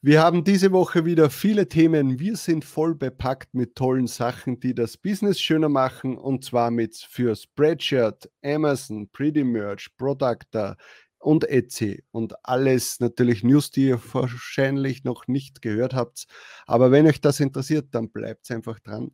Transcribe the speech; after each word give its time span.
Wir 0.00 0.22
haben 0.22 0.44
diese 0.44 0.70
Woche 0.70 1.04
wieder 1.04 1.28
viele 1.28 1.68
Themen. 1.68 2.20
Wir 2.20 2.36
sind 2.36 2.64
voll 2.64 2.94
bepackt 2.94 3.52
mit 3.52 3.74
tollen 3.74 4.06
Sachen, 4.06 4.60
die 4.60 4.72
das 4.72 4.96
Business 4.96 5.40
schöner 5.40 5.68
machen 5.68 6.16
und 6.16 6.44
zwar 6.44 6.70
mit 6.70 6.94
für 6.94 7.34
Spreadshirt, 7.34 8.30
Amazon, 8.44 9.08
Pretty 9.10 9.42
Merch, 9.42 9.88
Productor 9.96 10.76
und 11.18 11.42
Etsy 11.48 12.04
und 12.12 12.34
alles 12.44 13.00
natürlich 13.00 13.42
News, 13.42 13.72
die 13.72 13.88
ihr 13.88 14.00
wahrscheinlich 14.12 15.02
noch 15.02 15.26
nicht 15.26 15.62
gehört 15.62 15.94
habt. 15.94 16.26
Aber 16.68 16.92
wenn 16.92 17.08
euch 17.08 17.20
das 17.20 17.40
interessiert, 17.40 17.88
dann 17.90 18.08
bleibt 18.10 18.48
einfach 18.52 18.78
dran. 18.78 19.10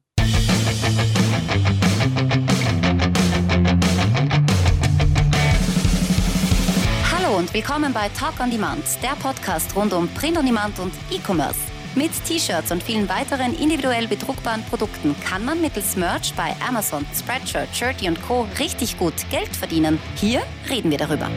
Und 7.44 7.52
willkommen 7.52 7.92
bei 7.92 8.08
Talk 8.08 8.40
on 8.40 8.50
Demand, 8.50 8.82
der 9.02 9.14
Podcast 9.16 9.76
rund 9.76 9.92
um 9.92 10.08
Print 10.08 10.38
on 10.38 10.46
Demand 10.46 10.78
und 10.78 10.94
E-Commerce. 11.10 11.60
Mit 11.94 12.10
T-Shirts 12.24 12.72
und 12.72 12.82
vielen 12.82 13.06
weiteren 13.06 13.54
individuell 13.58 14.08
bedruckbaren 14.08 14.62
Produkten 14.62 15.14
kann 15.22 15.44
man 15.44 15.60
mittels 15.60 15.94
Merch 15.94 16.32
bei 16.34 16.56
Amazon, 16.66 17.04
Spreadshirt, 17.14 17.68
Shirty 17.76 18.08
und 18.08 18.22
Co. 18.22 18.48
richtig 18.58 18.96
gut 18.96 19.12
Geld 19.30 19.54
verdienen. 19.54 19.98
Hier 20.14 20.40
reden 20.70 20.90
wir 20.90 20.96
darüber. 20.96 21.28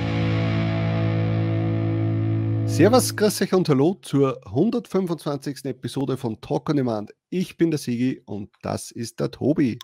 Servus, 2.66 3.13
grüß 3.13 3.41
euch 3.41 3.54
und 3.54 3.68
hallo 3.68 3.96
zur 4.02 4.40
125. 4.46 5.66
Episode 5.66 6.16
von 6.16 6.40
Talk 6.40 6.70
on 6.70 6.77
Demand. 6.77 7.12
Ich 7.30 7.58
bin 7.58 7.70
der 7.70 7.80
Sigi 7.80 8.21
und 8.26 8.49
das 8.62 8.91
ist 8.91 9.20
der 9.20 9.30
Tobi. 9.30 9.77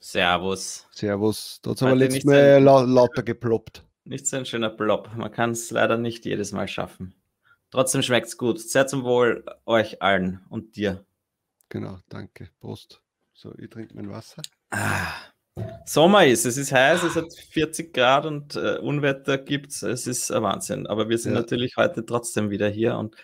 Servus. 0.00 0.86
Servus. 0.90 1.60
Da 1.62 1.70
hat 1.70 1.76
es 1.78 1.82
aber 1.82 1.96
letztes 1.96 2.24
Mal 2.24 2.58
lauter 2.58 3.22
geploppt. 3.22 3.86
Nicht 4.10 4.26
so 4.26 4.38
ein 4.38 4.44
schöner 4.44 4.70
Blob. 4.70 5.08
Man 5.14 5.30
kann 5.30 5.52
es 5.52 5.70
leider 5.70 5.96
nicht 5.96 6.24
jedes 6.24 6.50
Mal 6.50 6.66
schaffen. 6.66 7.14
Trotzdem 7.70 8.02
schmeckt 8.02 8.26
es 8.26 8.36
gut. 8.36 8.58
Sehr 8.58 8.88
zum 8.88 9.04
Wohl 9.04 9.44
euch 9.66 10.02
allen 10.02 10.40
und 10.48 10.74
dir. 10.74 11.04
Genau, 11.68 12.00
danke. 12.08 12.48
Prost. 12.58 13.00
So, 13.34 13.54
ich 13.56 13.70
trinke 13.70 13.94
mein 13.94 14.10
Wasser. 14.10 14.42
Ah, 14.70 15.12
Sommer 15.84 16.26
ist, 16.26 16.44
es 16.44 16.56
ist 16.56 16.72
heiß, 16.72 17.04
es 17.04 17.14
hat 17.14 17.32
40 17.52 17.94
Grad 17.94 18.26
und 18.26 18.56
äh, 18.56 18.78
Unwetter 18.78 19.38
gibt 19.38 19.70
es. 19.70 19.82
Es 19.82 20.08
ist 20.08 20.32
ein 20.32 20.42
Wahnsinn. 20.42 20.88
Aber 20.88 21.08
wir 21.08 21.16
sind 21.16 21.34
ja. 21.34 21.38
natürlich 21.42 21.76
heute 21.76 22.04
trotzdem 22.04 22.50
wieder 22.50 22.68
hier 22.68 22.96
und 22.96 23.14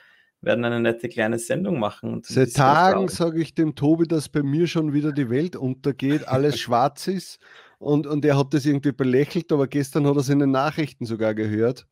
werden 0.40 0.64
eine 0.64 0.78
nette 0.78 1.08
kleine 1.08 1.40
Sendung 1.40 1.80
machen. 1.80 2.22
Seit 2.24 2.54
Tagen 2.54 3.08
sage 3.08 3.42
ich 3.42 3.56
dem 3.56 3.74
Tobi, 3.74 4.06
dass 4.06 4.28
bei 4.28 4.44
mir 4.44 4.68
schon 4.68 4.92
wieder 4.92 5.10
die 5.10 5.30
Welt 5.30 5.56
untergeht, 5.56 6.28
alles 6.28 6.60
schwarz 6.60 7.08
ist 7.08 7.40
und, 7.78 8.06
und 8.06 8.24
er 8.24 8.38
hat 8.38 8.54
das 8.54 8.64
irgendwie 8.66 8.92
belächelt, 8.92 9.52
aber 9.52 9.66
gestern 9.66 10.06
hat 10.06 10.16
er 10.16 10.20
es 10.20 10.28
in 10.28 10.38
den 10.38 10.50
Nachrichten 10.50 11.04
sogar 11.04 11.34
gehört. 11.34 11.86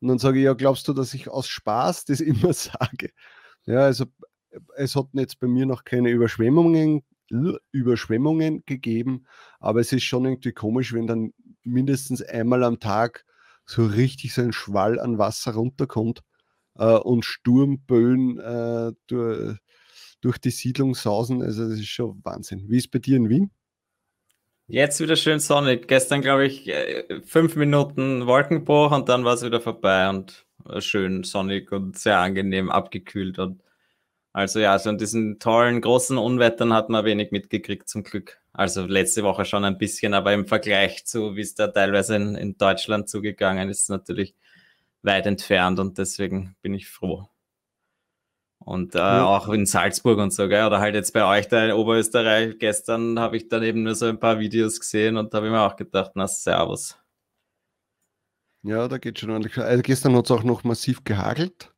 Und 0.00 0.08
dann 0.08 0.18
sage 0.18 0.38
ich, 0.38 0.44
ja, 0.44 0.54
glaubst 0.54 0.88
du, 0.88 0.92
dass 0.92 1.14
ich 1.14 1.28
aus 1.28 1.48
Spaß 1.48 2.04
das 2.06 2.20
immer 2.20 2.52
sage? 2.52 3.10
Ja, 3.66 3.80
also 3.80 4.06
es 4.76 4.96
hat 4.96 5.06
jetzt 5.12 5.38
bei 5.40 5.46
mir 5.46 5.66
noch 5.66 5.84
keine 5.84 6.10
Überschwemmungen, 6.10 7.02
Überschwemmungen 7.72 8.64
gegeben, 8.66 9.26
aber 9.60 9.80
es 9.80 9.92
ist 9.92 10.02
schon 10.02 10.24
irgendwie 10.24 10.52
komisch, 10.52 10.92
wenn 10.92 11.06
dann 11.06 11.32
mindestens 11.62 12.22
einmal 12.22 12.64
am 12.64 12.80
Tag 12.80 13.24
so 13.66 13.86
richtig 13.86 14.34
so 14.34 14.42
ein 14.42 14.52
Schwall 14.52 14.98
an 14.98 15.18
Wasser 15.18 15.54
runterkommt 15.54 16.22
äh, 16.76 16.96
und 16.96 17.24
Sturmböen 17.24 18.38
äh, 18.40 18.92
durch, 19.06 19.58
durch 20.20 20.38
die 20.38 20.50
Siedlung 20.50 20.94
sausen. 20.94 21.42
Also 21.42 21.68
das 21.68 21.78
ist 21.78 21.86
schon 21.88 22.20
Wahnsinn. 22.24 22.68
Wie 22.68 22.78
ist 22.78 22.86
es 22.86 22.90
bei 22.90 22.98
dir 22.98 23.16
in 23.16 23.28
Wien? 23.28 23.50
Jetzt 24.72 25.00
wieder 25.00 25.16
schön 25.16 25.40
sonnig. 25.40 25.88
Gestern, 25.88 26.20
glaube 26.20 26.46
ich, 26.46 26.68
äh, 26.68 27.20
fünf 27.24 27.56
Minuten 27.56 28.28
Wolkenbruch 28.28 28.92
und 28.92 29.08
dann 29.08 29.24
war 29.24 29.34
es 29.34 29.42
wieder 29.42 29.60
vorbei 29.60 30.08
und 30.08 30.46
schön 30.78 31.24
sonnig 31.24 31.72
und 31.72 31.98
sehr 31.98 32.18
angenehm 32.18 32.70
abgekühlt. 32.70 33.40
Und 33.40 33.64
also 34.32 34.60
ja, 34.60 34.78
so 34.78 34.90
in 34.90 34.98
diesen 34.98 35.40
tollen 35.40 35.80
großen 35.80 36.18
Unwettern 36.18 36.72
hat 36.72 36.88
man 36.88 37.04
wenig 37.04 37.32
mitgekriegt 37.32 37.88
zum 37.88 38.04
Glück. 38.04 38.40
Also 38.52 38.86
letzte 38.86 39.24
Woche 39.24 39.44
schon 39.44 39.64
ein 39.64 39.76
bisschen, 39.76 40.14
aber 40.14 40.32
im 40.34 40.46
Vergleich 40.46 41.04
zu, 41.04 41.34
wie 41.34 41.40
es 41.40 41.56
da 41.56 41.66
teilweise 41.66 42.14
in, 42.14 42.36
in 42.36 42.56
Deutschland 42.56 43.08
zugegangen 43.08 43.68
ist, 43.70 43.90
natürlich 43.90 44.36
weit 45.02 45.26
entfernt 45.26 45.80
und 45.80 45.98
deswegen 45.98 46.54
bin 46.62 46.74
ich 46.74 46.88
froh. 46.88 47.28
Und 48.70 48.94
äh, 48.94 48.98
ja. 48.98 49.26
auch 49.26 49.48
in 49.48 49.66
Salzburg 49.66 50.20
und 50.20 50.32
so, 50.32 50.46
gell? 50.46 50.64
oder 50.64 50.78
halt 50.78 50.94
jetzt 50.94 51.12
bei 51.12 51.24
euch 51.24 51.48
da 51.48 51.64
in 51.64 51.72
Oberösterreich. 51.72 52.56
Gestern 52.60 53.18
habe 53.18 53.36
ich 53.36 53.48
dann 53.48 53.64
eben 53.64 53.82
nur 53.82 53.96
so 53.96 54.06
ein 54.06 54.20
paar 54.20 54.38
Videos 54.38 54.78
gesehen 54.78 55.16
und 55.16 55.34
da 55.34 55.38
habe 55.38 55.48
ich 55.48 55.52
mir 55.52 55.60
auch 55.60 55.74
gedacht, 55.74 56.12
na, 56.14 56.28
servus. 56.28 56.96
Ja, 58.62 58.86
da 58.86 58.98
geht 58.98 59.18
schon 59.18 59.30
ordentlich. 59.30 59.58
Also 59.58 59.82
gestern 59.82 60.14
hat 60.14 60.26
es 60.26 60.30
auch 60.30 60.44
noch 60.44 60.62
massiv 60.62 61.02
gehagelt. 61.02 61.72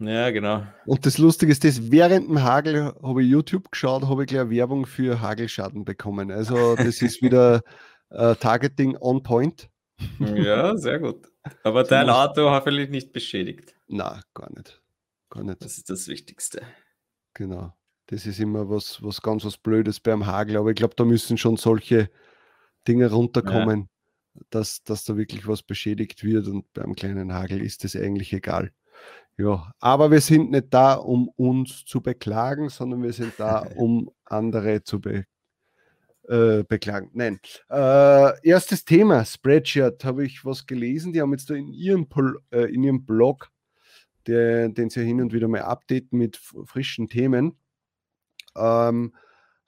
Ja, 0.00 0.32
genau. 0.32 0.66
Und 0.84 1.06
das 1.06 1.18
Lustige 1.18 1.52
ist, 1.52 1.62
dass 1.62 1.92
während 1.92 2.28
dem 2.28 2.42
Hagel 2.42 2.92
habe 3.00 3.22
ich 3.22 3.30
YouTube 3.30 3.70
geschaut, 3.70 4.02
habe 4.08 4.24
ich 4.24 4.28
gleich 4.28 4.50
Werbung 4.50 4.84
für 4.84 5.20
Hagelschaden 5.20 5.84
bekommen. 5.84 6.32
Also 6.32 6.74
das 6.74 7.02
ist 7.02 7.22
wieder 7.22 7.62
äh, 8.10 8.34
Targeting 8.34 8.96
on 8.96 9.22
point. 9.22 9.70
Ja, 10.18 10.76
sehr 10.76 10.98
gut. 10.98 11.28
Aber 11.62 11.84
dein 11.84 12.10
Auto 12.10 12.50
hoffentlich 12.50 12.90
nicht 12.90 13.12
beschädigt. 13.12 13.76
Na, 13.86 14.20
gar 14.34 14.50
nicht. 14.52 14.81
Gar 15.32 15.44
nicht. 15.44 15.64
Das 15.64 15.78
ist 15.78 15.88
das 15.88 16.08
Wichtigste. 16.08 16.60
Genau. 17.32 17.72
Das 18.08 18.26
ist 18.26 18.38
immer 18.38 18.68
was, 18.68 19.02
was 19.02 19.22
ganz 19.22 19.46
was 19.46 19.56
Blödes 19.56 19.98
beim 19.98 20.26
Hagel. 20.26 20.58
Aber 20.58 20.68
ich 20.68 20.76
glaube, 20.76 20.94
da 20.94 21.04
müssen 21.04 21.38
schon 21.38 21.56
solche 21.56 22.10
Dinge 22.86 23.10
runterkommen, 23.10 23.88
ja. 24.34 24.42
dass, 24.50 24.84
dass 24.84 25.04
da 25.04 25.16
wirklich 25.16 25.46
was 25.46 25.62
beschädigt 25.62 26.22
wird. 26.22 26.48
Und 26.48 26.70
beim 26.74 26.94
kleinen 26.94 27.32
Hagel 27.32 27.62
ist 27.62 27.82
das 27.82 27.96
eigentlich 27.96 28.34
egal. 28.34 28.72
Ja, 29.38 29.72
aber 29.80 30.10
wir 30.10 30.20
sind 30.20 30.50
nicht 30.50 30.66
da, 30.68 30.94
um 30.94 31.30
uns 31.30 31.86
zu 31.86 32.02
beklagen, 32.02 32.68
sondern 32.68 33.02
wir 33.02 33.14
sind 33.14 33.32
da, 33.38 33.60
um 33.76 34.10
andere 34.26 34.84
zu 34.84 35.00
be 35.00 35.24
äh, 36.28 36.62
beklagen. 36.64 37.10
Nein. 37.14 37.40
Äh, 37.70 38.46
erstes 38.46 38.84
Thema, 38.84 39.24
Spreadshirt, 39.24 40.04
habe 40.04 40.26
ich 40.26 40.44
was 40.44 40.66
gelesen. 40.66 41.14
Die 41.14 41.22
haben 41.22 41.32
jetzt 41.32 41.48
da 41.48 41.54
in 41.54 41.72
ihrem, 41.72 42.06
äh, 42.50 42.70
in 42.72 42.84
ihrem 42.84 43.06
Blog 43.06 43.51
der, 44.26 44.68
den 44.68 44.90
sie 44.90 45.04
hin 45.04 45.20
und 45.20 45.32
wieder 45.32 45.48
mal 45.48 45.62
updaten 45.62 46.18
mit 46.18 46.36
frischen 46.36 47.08
Themen, 47.08 47.56
ähm, 48.56 49.14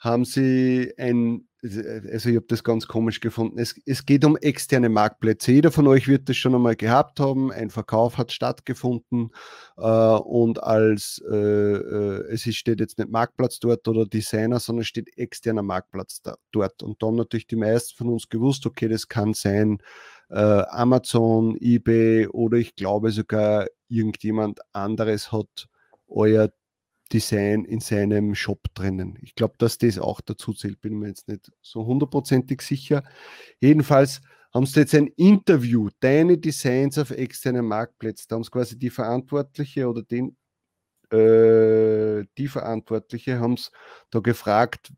haben 0.04 0.24
sie 0.24 0.92
ein, 0.98 1.48
also 1.62 2.28
ich 2.28 2.36
habe 2.36 2.44
das 2.46 2.62
ganz 2.62 2.86
komisch 2.86 3.20
gefunden, 3.20 3.58
es, 3.58 3.74
es 3.86 4.04
geht 4.04 4.24
um 4.26 4.36
externe 4.36 4.90
Marktplätze. 4.90 5.52
Jeder 5.52 5.72
von 5.72 5.86
euch 5.86 6.08
wird 6.08 6.28
das 6.28 6.36
schon 6.36 6.54
einmal 6.54 6.76
gehabt 6.76 7.20
haben, 7.20 7.50
ein 7.50 7.70
Verkauf 7.70 8.18
hat 8.18 8.30
stattgefunden 8.30 9.30
äh, 9.78 9.82
und 9.82 10.62
als 10.62 11.22
äh, 11.30 11.34
äh, 11.34 12.32
es 12.32 12.42
steht 12.54 12.80
jetzt 12.80 12.98
nicht 12.98 13.10
Marktplatz 13.10 13.60
dort 13.60 13.88
oder 13.88 14.04
Designer, 14.04 14.60
sondern 14.60 14.84
steht 14.84 15.16
externer 15.16 15.62
Marktplatz 15.62 16.20
da, 16.20 16.36
dort. 16.52 16.82
Und 16.82 17.02
dann 17.02 17.14
natürlich 17.14 17.46
die 17.46 17.56
meisten 17.56 17.96
von 17.96 18.10
uns 18.10 18.28
gewusst, 18.28 18.66
okay, 18.66 18.88
das 18.88 19.08
kann 19.08 19.32
sein 19.32 19.78
äh, 20.28 20.62
Amazon, 20.68 21.56
eBay 21.58 22.26
oder 22.28 22.58
ich 22.58 22.74
glaube 22.74 23.10
sogar 23.10 23.68
irgendjemand 23.94 24.60
anderes 24.72 25.32
hat 25.32 25.68
euer 26.08 26.50
Design 27.12 27.64
in 27.64 27.80
seinem 27.80 28.34
Shop 28.34 28.60
drinnen. 28.74 29.18
Ich 29.22 29.34
glaube, 29.34 29.54
dass 29.58 29.78
das 29.78 29.98
auch 29.98 30.20
dazu 30.20 30.52
zählt, 30.52 30.80
bin 30.80 30.98
mir 30.98 31.08
jetzt 31.08 31.28
nicht 31.28 31.52
so 31.60 31.86
hundertprozentig 31.86 32.62
sicher. 32.62 33.04
Jedenfalls 33.60 34.20
haben 34.52 34.66
sie 34.66 34.80
jetzt 34.80 34.94
ein 34.94 35.08
Interview, 35.08 35.90
deine 36.00 36.38
Designs 36.38 36.98
auf 36.98 37.10
externen 37.10 37.66
Marktplätzen. 37.66 38.26
Da 38.28 38.36
haben 38.36 38.44
sie 38.44 38.50
quasi 38.50 38.78
die 38.78 38.90
Verantwortliche 38.90 39.88
oder 39.88 40.02
den, 40.02 40.36
äh, 41.10 42.24
die 42.38 42.48
Verantwortliche 42.48 43.38
haben 43.38 43.54
es 43.54 43.70
da 44.10 44.20
gefragt, 44.20 44.92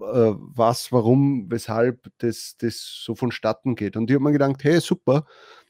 äh, 0.00 0.34
was, 0.36 0.92
warum, 0.92 1.50
weshalb 1.50 2.10
das, 2.18 2.56
das 2.58 3.02
so 3.04 3.14
vonstatten 3.14 3.74
geht. 3.74 3.96
Und 3.96 4.10
ich 4.10 4.14
habe 4.14 4.24
mir 4.24 4.32
gedacht, 4.32 4.62
hey, 4.64 4.80
super, 4.80 5.26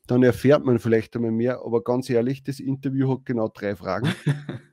dann 0.06 0.22
erfährt 0.22 0.64
man 0.64 0.78
vielleicht 0.78 1.14
einmal 1.16 1.30
mehr. 1.30 1.60
Aber 1.64 1.82
ganz 1.82 2.10
ehrlich, 2.10 2.42
das 2.42 2.60
Interview 2.60 3.10
hat 3.10 3.24
genau 3.24 3.48
drei 3.48 3.76
Fragen. 3.76 4.12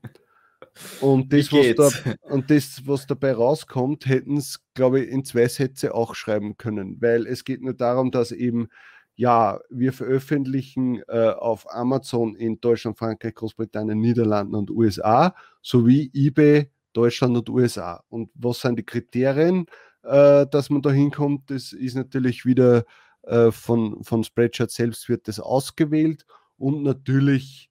Und 1.01 1.33
das, 1.33 1.51
was 1.51 1.75
da, 1.75 2.13
und 2.29 2.49
das, 2.51 2.81
was 2.85 3.07
dabei 3.07 3.33
rauskommt, 3.33 4.05
hätten 4.05 4.37
es, 4.37 4.59
glaube 4.73 5.01
ich, 5.01 5.09
in 5.09 5.25
zwei 5.25 5.47
Sätze 5.47 5.93
auch 5.93 6.15
schreiben 6.15 6.57
können, 6.57 7.01
weil 7.01 7.25
es 7.25 7.43
geht 7.43 7.61
nur 7.61 7.73
darum, 7.73 8.11
dass 8.11 8.31
eben, 8.31 8.67
ja, 9.15 9.59
wir 9.69 9.93
veröffentlichen 9.93 11.01
äh, 11.07 11.29
auf 11.29 11.65
Amazon 11.73 12.35
in 12.35 12.61
Deutschland, 12.61 12.97
Frankreich, 12.97 13.33
Großbritannien, 13.35 13.99
Niederlanden 13.99 14.55
und 14.55 14.69
USA 14.69 15.35
sowie 15.61 16.11
eBay 16.13 16.69
Deutschland 16.93 17.37
und 17.37 17.49
USA. 17.49 18.03
Und 18.09 18.29
was 18.35 18.61
sind 18.61 18.77
die 18.77 18.85
Kriterien, 18.85 19.65
äh, 20.03 20.45
dass 20.47 20.69
man 20.69 20.81
da 20.81 20.91
hinkommt? 20.91 21.49
Das 21.49 21.73
ist 21.73 21.95
natürlich 21.95 22.45
wieder 22.45 22.85
äh, 23.27 23.51
von, 23.51 24.03
von 24.03 24.23
Spreadshirt 24.23 24.71
selbst 24.71 25.09
wird 25.09 25.27
das 25.27 25.39
ausgewählt 25.39 26.25
und 26.57 26.83
natürlich 26.83 27.69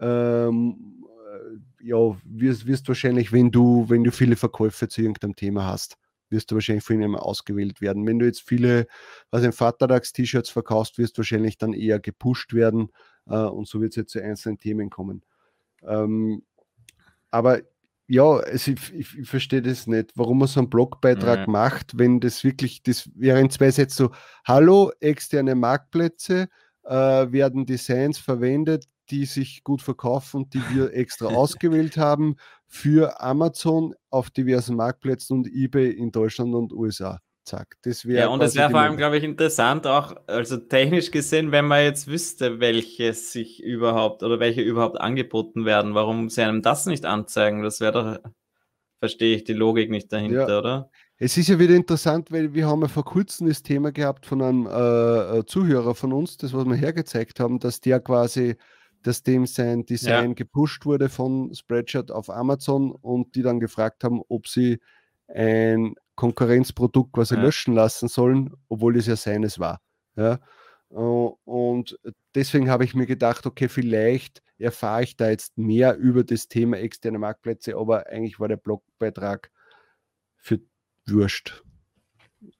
ähm, 0.00 1.04
äh, 1.32 1.84
ja, 1.84 2.16
wirst, 2.24 2.66
wirst 2.66 2.86
wahrscheinlich, 2.86 3.32
wenn 3.32 3.50
du, 3.50 3.88
wenn 3.88 4.04
du 4.04 4.12
viele 4.12 4.36
Verkäufe 4.36 4.86
zu 4.86 5.00
irgendeinem 5.02 5.34
Thema 5.34 5.66
hast, 5.66 5.96
wirst 6.30 6.50
du 6.50 6.54
wahrscheinlich 6.54 6.84
von 6.84 6.96
ihnen 6.96 7.16
ausgewählt 7.16 7.80
werden. 7.80 8.06
Wenn 8.06 8.20
du 8.20 8.26
jetzt 8.26 8.42
viele, 8.42 8.86
was 9.30 9.42
ein 9.42 9.52
Vatertags-T-Shirts 9.52 10.50
verkaufst, 10.50 10.98
wirst 10.98 11.18
du 11.18 11.22
wahrscheinlich 11.22 11.58
dann 11.58 11.72
eher 11.72 11.98
gepusht 11.98 12.54
werden 12.54 12.90
äh, 13.26 13.36
und 13.36 13.66
so 13.66 13.80
wird 13.80 13.90
es 13.90 13.96
jetzt 13.96 14.12
zu 14.12 14.22
einzelnen 14.22 14.58
Themen 14.58 14.88
kommen. 14.88 15.24
Ähm, 15.82 16.44
aber 17.32 17.62
ja, 18.12 18.24
also 18.24 18.72
ich, 18.72 18.92
ich, 18.92 19.18
ich 19.20 19.28
verstehe 19.28 19.62
das 19.62 19.86
nicht, 19.86 20.12
warum 20.16 20.40
man 20.40 20.48
so 20.48 20.60
einen 20.60 20.68
Blogbeitrag 20.68 21.46
mhm. 21.46 21.52
macht, 21.52 21.98
wenn 21.98 22.20
das 22.20 22.44
wirklich, 22.44 22.82
das 22.82 23.08
wäre 23.14 23.40
in 23.40 23.48
zwei 23.48 23.70
Sätzen 23.70 24.08
so, 24.08 24.10
hallo, 24.44 24.92
externe 25.00 25.54
Marktplätze, 25.54 26.48
äh, 26.84 26.92
werden 26.92 27.64
Designs 27.64 28.18
verwendet, 28.18 28.84
die 29.08 29.24
sich 29.24 29.64
gut 29.64 29.80
verkaufen, 29.80 30.50
die 30.50 30.60
wir 30.74 30.92
extra 30.92 31.26
ausgewählt 31.34 31.96
haben 31.96 32.36
für 32.66 33.18
Amazon 33.22 33.94
auf 34.10 34.28
diversen 34.28 34.76
Marktplätzen 34.76 35.38
und 35.38 35.46
eBay 35.46 35.90
in 35.90 36.12
Deutschland 36.12 36.54
und 36.54 36.74
USA. 36.74 37.18
Zack, 37.44 37.76
das 37.82 38.06
wäre. 38.06 38.20
Ja, 38.20 38.28
und 38.28 38.40
es 38.40 38.54
wäre 38.54 38.70
vor 38.70 38.80
allem, 38.80 38.96
glaube 38.96 39.18
ich, 39.18 39.24
interessant 39.24 39.86
auch, 39.86 40.14
also 40.28 40.56
technisch 40.56 41.10
gesehen, 41.10 41.50
wenn 41.50 41.66
man 41.66 41.82
jetzt 41.82 42.06
wüsste, 42.06 42.60
welche 42.60 43.12
sich 43.14 43.62
überhaupt 43.62 44.22
oder 44.22 44.38
welche 44.38 44.62
überhaupt 44.62 45.00
angeboten 45.00 45.64
werden, 45.64 45.94
warum 45.94 46.28
sie 46.30 46.42
einem 46.42 46.62
das 46.62 46.86
nicht 46.86 47.04
anzeigen? 47.04 47.62
Das 47.64 47.80
wäre 47.80 47.92
doch, 47.92 48.30
verstehe 49.00 49.34
ich 49.34 49.42
die 49.42 49.54
Logik 49.54 49.90
nicht 49.90 50.12
dahinter, 50.12 50.48
ja. 50.48 50.58
oder? 50.58 50.90
Es 51.16 51.36
ist 51.36 51.48
ja 51.48 51.58
wieder 51.58 51.74
interessant, 51.74 52.30
weil 52.30 52.54
wir 52.54 52.66
haben 52.66 52.82
ja 52.82 52.88
vor 52.88 53.04
kurzem 53.04 53.48
das 53.48 53.62
Thema 53.62 53.90
gehabt 53.90 54.26
von 54.26 54.40
einem 54.40 54.66
äh, 54.66 55.38
äh 55.38 55.44
Zuhörer 55.44 55.94
von 55.96 56.12
uns, 56.12 56.36
das 56.36 56.52
was 56.52 56.64
wir 56.64 56.74
hergezeigt 56.76 57.40
haben, 57.40 57.58
dass 57.58 57.80
der 57.80 58.00
quasi 58.00 58.56
dass 59.02 59.22
dem 59.22 59.46
sein 59.46 59.84
Design 59.84 60.30
ja. 60.30 60.34
gepusht 60.34 60.86
wurde 60.86 61.08
von 61.08 61.52
Spreadshirt 61.54 62.10
auf 62.10 62.30
Amazon 62.30 62.92
und 62.92 63.34
die 63.34 63.42
dann 63.42 63.60
gefragt 63.60 64.04
haben, 64.04 64.22
ob 64.28 64.46
sie 64.46 64.80
ein 65.28 65.94
Konkurrenzprodukt 66.22 67.14
quasi 67.14 67.34
ja. 67.34 67.42
löschen 67.42 67.74
lassen 67.74 68.06
sollen, 68.06 68.54
obwohl 68.68 68.96
es 68.96 69.08
ja 69.08 69.16
seines 69.16 69.58
war. 69.58 69.80
Ja? 70.14 70.38
Äh, 70.88 70.94
und 70.94 71.98
deswegen 72.36 72.70
habe 72.70 72.84
ich 72.84 72.94
mir 72.94 73.06
gedacht, 73.06 73.44
okay, 73.44 73.68
vielleicht 73.68 74.40
erfahre 74.56 75.02
ich 75.02 75.16
da 75.16 75.30
jetzt 75.30 75.58
mehr 75.58 75.96
über 75.96 76.22
das 76.22 76.46
Thema 76.46 76.78
externe 76.78 77.18
Marktplätze, 77.18 77.76
aber 77.76 78.06
eigentlich 78.06 78.38
war 78.38 78.46
der 78.46 78.56
Blogbeitrag 78.56 79.50
für 80.36 80.60
Wurscht. 81.08 81.64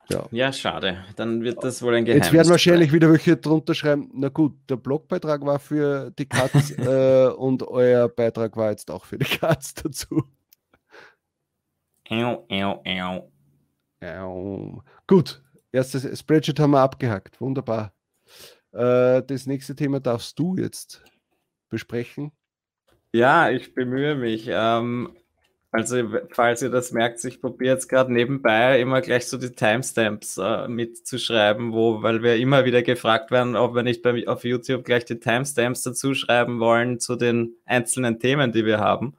Ja. 0.09 0.26
ja, 0.32 0.53
schade. 0.53 1.05
Dann 1.14 1.43
wird 1.43 1.62
das 1.62 1.82
wohl 1.82 1.94
ein 1.94 2.05
Geheimnis. 2.05 2.26
Jetzt 2.26 2.32
werden 2.32 2.50
wahrscheinlich 2.50 2.88
sein. 2.88 2.97
wieder 2.97 3.11
welche 3.12 3.37
drunter 3.37 3.75
schreiben, 3.75 4.11
na 4.12 4.29
gut, 4.29 4.56
der 4.69 4.76
Blogbeitrag 4.76 5.47
war 5.47 5.61
für 5.61 6.11
die 6.19 6.26
Katz 6.26 6.70
äh, 6.79 7.29
und 7.29 7.62
euer 7.62 8.09
Beitrag 8.09 8.56
war 8.56 8.70
jetzt 8.70 8.91
auch 8.91 9.05
für 9.05 9.19
die 9.19 9.25
Katz 9.25 9.75
dazu. 9.75 10.25
Ew, 12.11 12.44
ew, 12.50 12.81
ew. 12.85 13.31
Gut, 15.06 15.43
erstes 15.70 16.19
Spreadsheet 16.19 16.58
haben 16.58 16.72
wir 16.72 16.81
abgehackt. 16.81 17.40
Wunderbar. 17.40 17.93
Äh, 18.72 19.22
das 19.22 19.46
nächste 19.46 19.76
Thema 19.76 20.00
darfst 20.00 20.38
du 20.38 20.56
jetzt 20.56 21.02
besprechen. 21.69 22.32
Ja, 23.12 23.50
ich 23.50 23.75
bemühe 23.75 24.14
mich. 24.14 24.49
Ähm, 24.49 25.16
also, 25.70 25.96
falls 26.31 26.60
ihr 26.60 26.69
das 26.69 26.93
merkt, 26.93 27.25
ich 27.25 27.40
probiere 27.40 27.75
jetzt 27.75 27.88
gerade 27.88 28.12
nebenbei 28.12 28.78
immer 28.81 29.00
gleich 29.00 29.26
so 29.26 29.38
die 29.38 29.52
Timestamps 29.52 30.37
äh, 30.37 30.69
mitzuschreiben, 30.69 31.72
wo, 31.72 32.02
weil 32.02 32.22
wir 32.22 32.37
immer 32.37 32.66
wieder 32.66 32.82
gefragt 32.82 33.31
werden, 33.31 33.56
ob 33.56 33.75
wir 33.75 33.82
nicht 33.82 34.06
auf 34.28 34.44
YouTube 34.44 34.84
gleich 34.84 35.06
die 35.06 35.19
Timestamps 35.19 35.82
dazu 35.82 36.14
schreiben 36.14 36.60
wollen 36.60 37.00
zu 37.00 37.16
den 37.16 37.56
einzelnen 37.64 38.19
Themen, 38.19 38.52
die 38.52 38.66
wir 38.66 38.81
haben. 38.81 39.16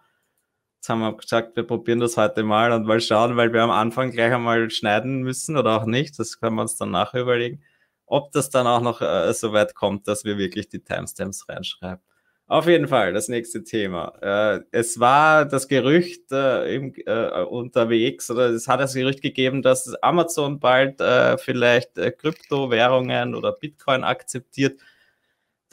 Jetzt 0.83 0.89
haben 0.89 0.99
wir 0.99 1.15
gesagt, 1.15 1.55
wir 1.55 1.63
probieren 1.63 2.01
das 2.01 2.17
heute 2.17 2.43
mal 2.43 2.73
und 2.73 2.85
mal 2.85 2.99
schauen, 2.99 3.37
weil 3.37 3.53
wir 3.53 3.61
am 3.61 3.71
Anfang 3.71 4.11
gleich 4.11 4.33
einmal 4.33 4.69
schneiden 4.69 5.21
müssen 5.21 5.55
oder 5.55 5.77
auch 5.77 5.85
nicht. 5.85 6.19
Das 6.19 6.41
können 6.41 6.57
wir 6.57 6.61
uns 6.63 6.75
dann 6.75 6.91
nachher 6.91 7.21
überlegen, 7.21 7.61
ob 8.05 8.33
das 8.33 8.49
dann 8.49 8.67
auch 8.67 8.81
noch 8.81 9.01
äh, 9.01 9.33
so 9.33 9.53
weit 9.53 9.75
kommt, 9.75 10.09
dass 10.09 10.25
wir 10.25 10.37
wirklich 10.37 10.67
die 10.67 10.83
Timestamps 10.83 11.47
reinschreiben. 11.47 12.03
Auf 12.47 12.67
jeden 12.67 12.89
Fall, 12.89 13.13
das 13.13 13.29
nächste 13.29 13.63
Thema. 13.63 14.11
Äh, 14.21 14.59
es 14.71 14.99
war 14.99 15.45
das 15.45 15.69
Gerücht 15.69 16.29
äh, 16.33 16.75
im, 16.75 16.93
äh, 17.05 17.43
unterwegs, 17.43 18.29
oder 18.29 18.49
es 18.49 18.67
hat 18.67 18.81
das 18.81 18.93
Gerücht 18.93 19.21
gegeben, 19.21 19.61
dass 19.61 19.95
Amazon 20.03 20.59
bald 20.59 20.99
äh, 20.99 21.37
vielleicht 21.37 21.97
äh, 21.97 22.11
Kryptowährungen 22.11 23.35
oder 23.35 23.53
Bitcoin 23.53 24.03
akzeptiert. 24.03 24.81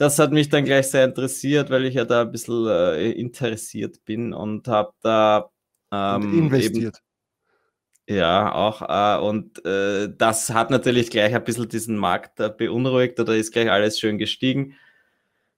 Das 0.01 0.17
hat 0.17 0.31
mich 0.31 0.49
dann 0.49 0.65
gleich 0.65 0.87
sehr 0.87 1.05
interessiert, 1.05 1.69
weil 1.69 1.85
ich 1.85 1.93
ja 1.93 2.05
da 2.05 2.21
ein 2.21 2.31
bisschen 2.31 2.65
äh, 2.65 3.11
interessiert 3.11 4.03
bin 4.03 4.33
und 4.33 4.67
habe 4.67 4.93
da 5.03 5.51
ähm, 5.91 6.23
und 6.23 6.33
investiert. 6.33 7.03
Eben, 8.07 8.17
ja, 8.17 8.51
auch. 8.51 9.21
und 9.21 9.61
das 9.63 10.49
hat 10.49 10.71
natürlich 10.71 11.11
gleich 11.11 11.35
ein 11.35 11.43
bisschen 11.43 11.69
diesen 11.69 11.97
Markt 11.97 12.37
beunruhigt 12.57 13.19
oder 13.19 13.35
ist 13.35 13.53
gleich 13.53 13.69
alles 13.69 13.99
schön 13.99 14.17
gestiegen. 14.17 14.73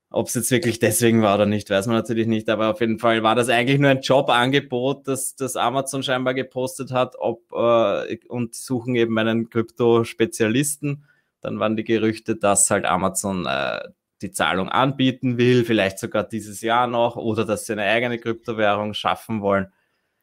Ob 0.10 0.28
es 0.28 0.34
jetzt 0.34 0.52
wirklich 0.52 0.78
deswegen 0.78 1.22
war 1.22 1.36
oder 1.36 1.46
nicht, 1.46 1.70
weiß 1.70 1.88
man 1.88 1.96
natürlich 1.96 2.28
nicht. 2.28 2.50
Aber 2.50 2.70
auf 2.70 2.82
jeden 2.82 3.00
Fall 3.00 3.24
war 3.24 3.36
das 3.36 3.48
eigentlich 3.48 3.80
nur 3.80 3.92
ein 3.92 4.02
Jobangebot, 4.02 5.08
das, 5.08 5.36
das 5.38 5.56
Amazon 5.56 6.04
scheinbar 6.04 6.34
gepostet 6.34 6.92
hat, 6.92 7.16
ob, 7.18 7.50
äh, 7.54 8.20
und 8.28 8.56
suchen 8.56 8.94
eben 8.96 9.18
einen 9.18 9.50
Krypto-Spezialisten. 9.50 11.06
Dann 11.40 11.60
waren 11.60 11.78
die 11.78 11.86
Gerüchte, 11.86 12.36
dass 12.36 12.70
halt 12.70 12.84
Amazon 12.84 13.46
äh, 13.48 13.88
die 14.24 14.32
Zahlung 14.32 14.70
anbieten 14.70 15.38
will, 15.38 15.66
vielleicht 15.66 16.00
sogar 16.00 16.24
dieses 16.24 16.62
Jahr 16.62 16.88
noch, 16.88 17.16
oder 17.16 17.46
dass 17.46 17.66
sie 17.66 17.74
eine 17.74 17.84
eigene 17.84 18.18
Kryptowährung 18.18 18.94
schaffen 18.94 19.42
wollen. 19.42 19.68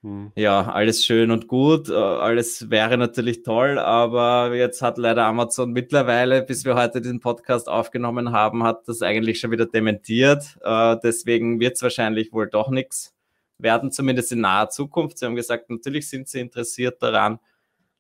Hm. 0.02 0.32
Ja, 0.34 0.62
alles 0.62 1.04
schön 1.04 1.30
und 1.30 1.46
gut, 1.46 1.90
äh, 1.90 1.92
alles 1.92 2.70
wäre 2.70 2.96
natürlich 2.96 3.42
toll, 3.42 3.78
aber 3.78 4.54
jetzt 4.54 4.80
hat 4.80 4.96
leider 4.96 5.26
Amazon 5.26 5.72
mittlerweile, 5.72 6.42
bis 6.42 6.64
wir 6.64 6.74
heute 6.74 7.02
den 7.02 7.20
Podcast 7.20 7.68
aufgenommen 7.68 8.32
haben, 8.32 8.64
hat 8.64 8.88
das 8.88 9.02
eigentlich 9.02 9.40
schon 9.40 9.50
wieder 9.50 9.66
dementiert. 9.66 10.56
Äh, 10.62 10.96
deswegen 11.02 11.60
wird 11.60 11.76
es 11.76 11.82
wahrscheinlich 11.82 12.32
wohl 12.32 12.48
doch 12.48 12.70
nichts 12.70 13.14
werden, 13.58 13.92
zumindest 13.92 14.32
in 14.32 14.40
naher 14.40 14.70
Zukunft. 14.70 15.18
Sie 15.18 15.26
haben 15.26 15.36
gesagt, 15.36 15.68
natürlich 15.68 16.08
sind 16.08 16.28
sie 16.28 16.40
interessiert 16.40 17.02
daran, 17.02 17.38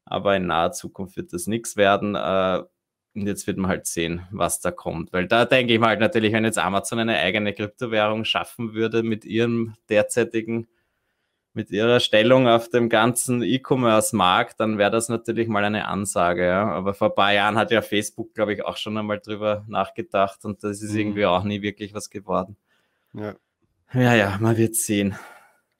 aber 0.06 0.36
in 0.36 0.46
naher 0.46 0.72
Zukunft 0.72 1.18
wird 1.18 1.34
das 1.34 1.46
nichts 1.46 1.76
werden. 1.76 2.16
Und 3.14 3.26
jetzt 3.26 3.46
wird 3.46 3.58
man 3.58 3.70
halt 3.70 3.86
sehen, 3.86 4.22
was 4.30 4.60
da 4.60 4.70
kommt. 4.70 5.12
Weil 5.12 5.26
da 5.26 5.44
denke 5.44 5.74
ich 5.74 5.80
mal 5.80 5.88
halt 5.88 6.00
natürlich, 6.00 6.32
wenn 6.32 6.44
jetzt 6.44 6.58
Amazon 6.58 7.00
eine 7.00 7.18
eigene 7.18 7.52
Kryptowährung 7.52 8.24
schaffen 8.24 8.74
würde 8.74 9.02
mit 9.02 9.24
ihrem 9.24 9.74
derzeitigen 9.88 10.68
mit 11.52 11.70
ihrer 11.70 12.00
Stellung 12.00 12.46
auf 12.46 12.68
dem 12.68 12.88
ganzen 12.88 13.42
E-Commerce-Markt, 13.42 14.60
dann 14.60 14.78
wäre 14.78 14.90
das 14.90 15.08
natürlich 15.08 15.48
mal 15.48 15.64
eine 15.64 15.88
Ansage. 15.88 16.46
Ja. 16.46 16.70
Aber 16.70 16.94
vor 16.94 17.08
ein 17.08 17.14
paar 17.14 17.32
Jahren 17.32 17.56
hat 17.56 17.70
ja 17.70 17.82
Facebook, 17.82 18.34
glaube 18.34 18.54
ich, 18.54 18.64
auch 18.64 18.76
schon 18.76 18.96
einmal 18.96 19.18
drüber 19.18 19.64
nachgedacht 19.66 20.44
und 20.44 20.62
das 20.62 20.82
ist 20.82 20.92
mhm. 20.92 21.00
irgendwie 21.00 21.26
auch 21.26 21.42
nie 21.42 21.62
wirklich 21.62 21.92
was 21.92 22.10
geworden. 22.10 22.56
Ja. 23.12 23.34
Ja, 23.92 24.14
ja, 24.14 24.38
man 24.40 24.56
wird 24.56 24.76
sehen. 24.76 25.16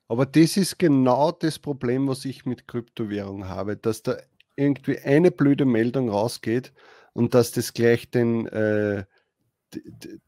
Aber 0.08 0.26
das 0.26 0.56
ist 0.56 0.80
genau 0.80 1.30
das 1.30 1.60
Problem, 1.60 2.08
was 2.08 2.24
ich 2.24 2.44
mit 2.44 2.66
Kryptowährung 2.66 3.48
habe, 3.48 3.76
dass 3.76 4.02
da 4.02 4.16
irgendwie 4.56 4.98
eine 4.98 5.30
blöde 5.30 5.64
Meldung 5.64 6.08
rausgeht 6.10 6.72
und 7.12 7.34
dass 7.34 7.52
das 7.52 7.72
gleich 7.72 8.10
den, 8.10 8.46
äh, 8.46 9.04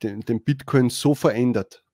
den, 0.03 0.21
den 0.21 0.43
Bitcoin 0.43 0.91
so 0.91 1.15
verändert. 1.15 1.85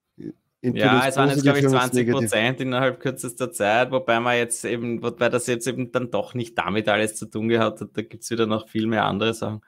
Ja, 0.61 1.07
es 1.07 1.17
waren 1.17 1.31
jetzt, 1.31 1.45
glaube 1.45 1.61
ich, 1.61 1.69
20 1.69 2.11
Prozent 2.11 2.61
innerhalb 2.61 2.99
kürzester 2.99 3.53
Zeit, 3.53 3.93
wobei 3.93 4.19
man 4.19 4.37
jetzt 4.37 4.65
eben, 4.65 5.03
wobei 5.03 5.29
das 5.29 5.47
jetzt 5.47 5.69
eben 5.69 5.93
dann 5.93 6.11
doch 6.11 6.35
nicht 6.35 6.59
damit 6.59 6.89
alles 6.89 7.15
zu 7.15 7.27
tun 7.27 7.49
gehabt 7.49 7.81
hat. 7.81 7.91
Da 7.93 8.03
gibt 8.03 8.25
es 8.25 8.31
wieder 8.31 8.47
noch 8.47 8.69
viel 8.69 8.89
mehr 8.89 9.05
andere 9.05 9.35
Sachen. 9.35 9.61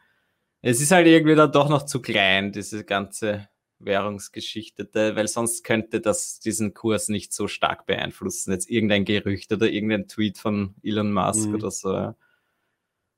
Es 0.62 0.80
ist 0.80 0.90
halt 0.90 1.06
irgendwie 1.06 1.36
dann 1.36 1.52
doch 1.52 1.68
noch 1.68 1.84
zu 1.84 2.02
klein, 2.02 2.50
diese 2.50 2.84
ganze 2.84 3.48
Währungsgeschichte, 3.78 4.88
weil 4.92 5.28
sonst 5.28 5.64
könnte 5.64 6.00
das 6.00 6.40
diesen 6.40 6.74
Kurs 6.74 7.08
nicht 7.08 7.32
so 7.32 7.46
stark 7.46 7.86
beeinflussen. 7.86 8.52
Jetzt 8.52 8.68
irgendein 8.68 9.04
Gerücht 9.04 9.52
oder 9.52 9.70
irgendein 9.70 10.08
Tweet 10.08 10.38
von 10.38 10.74
Elon 10.82 11.12
Musk 11.12 11.48
mhm. 11.48 11.54
oder 11.54 11.70
so. 11.70 12.14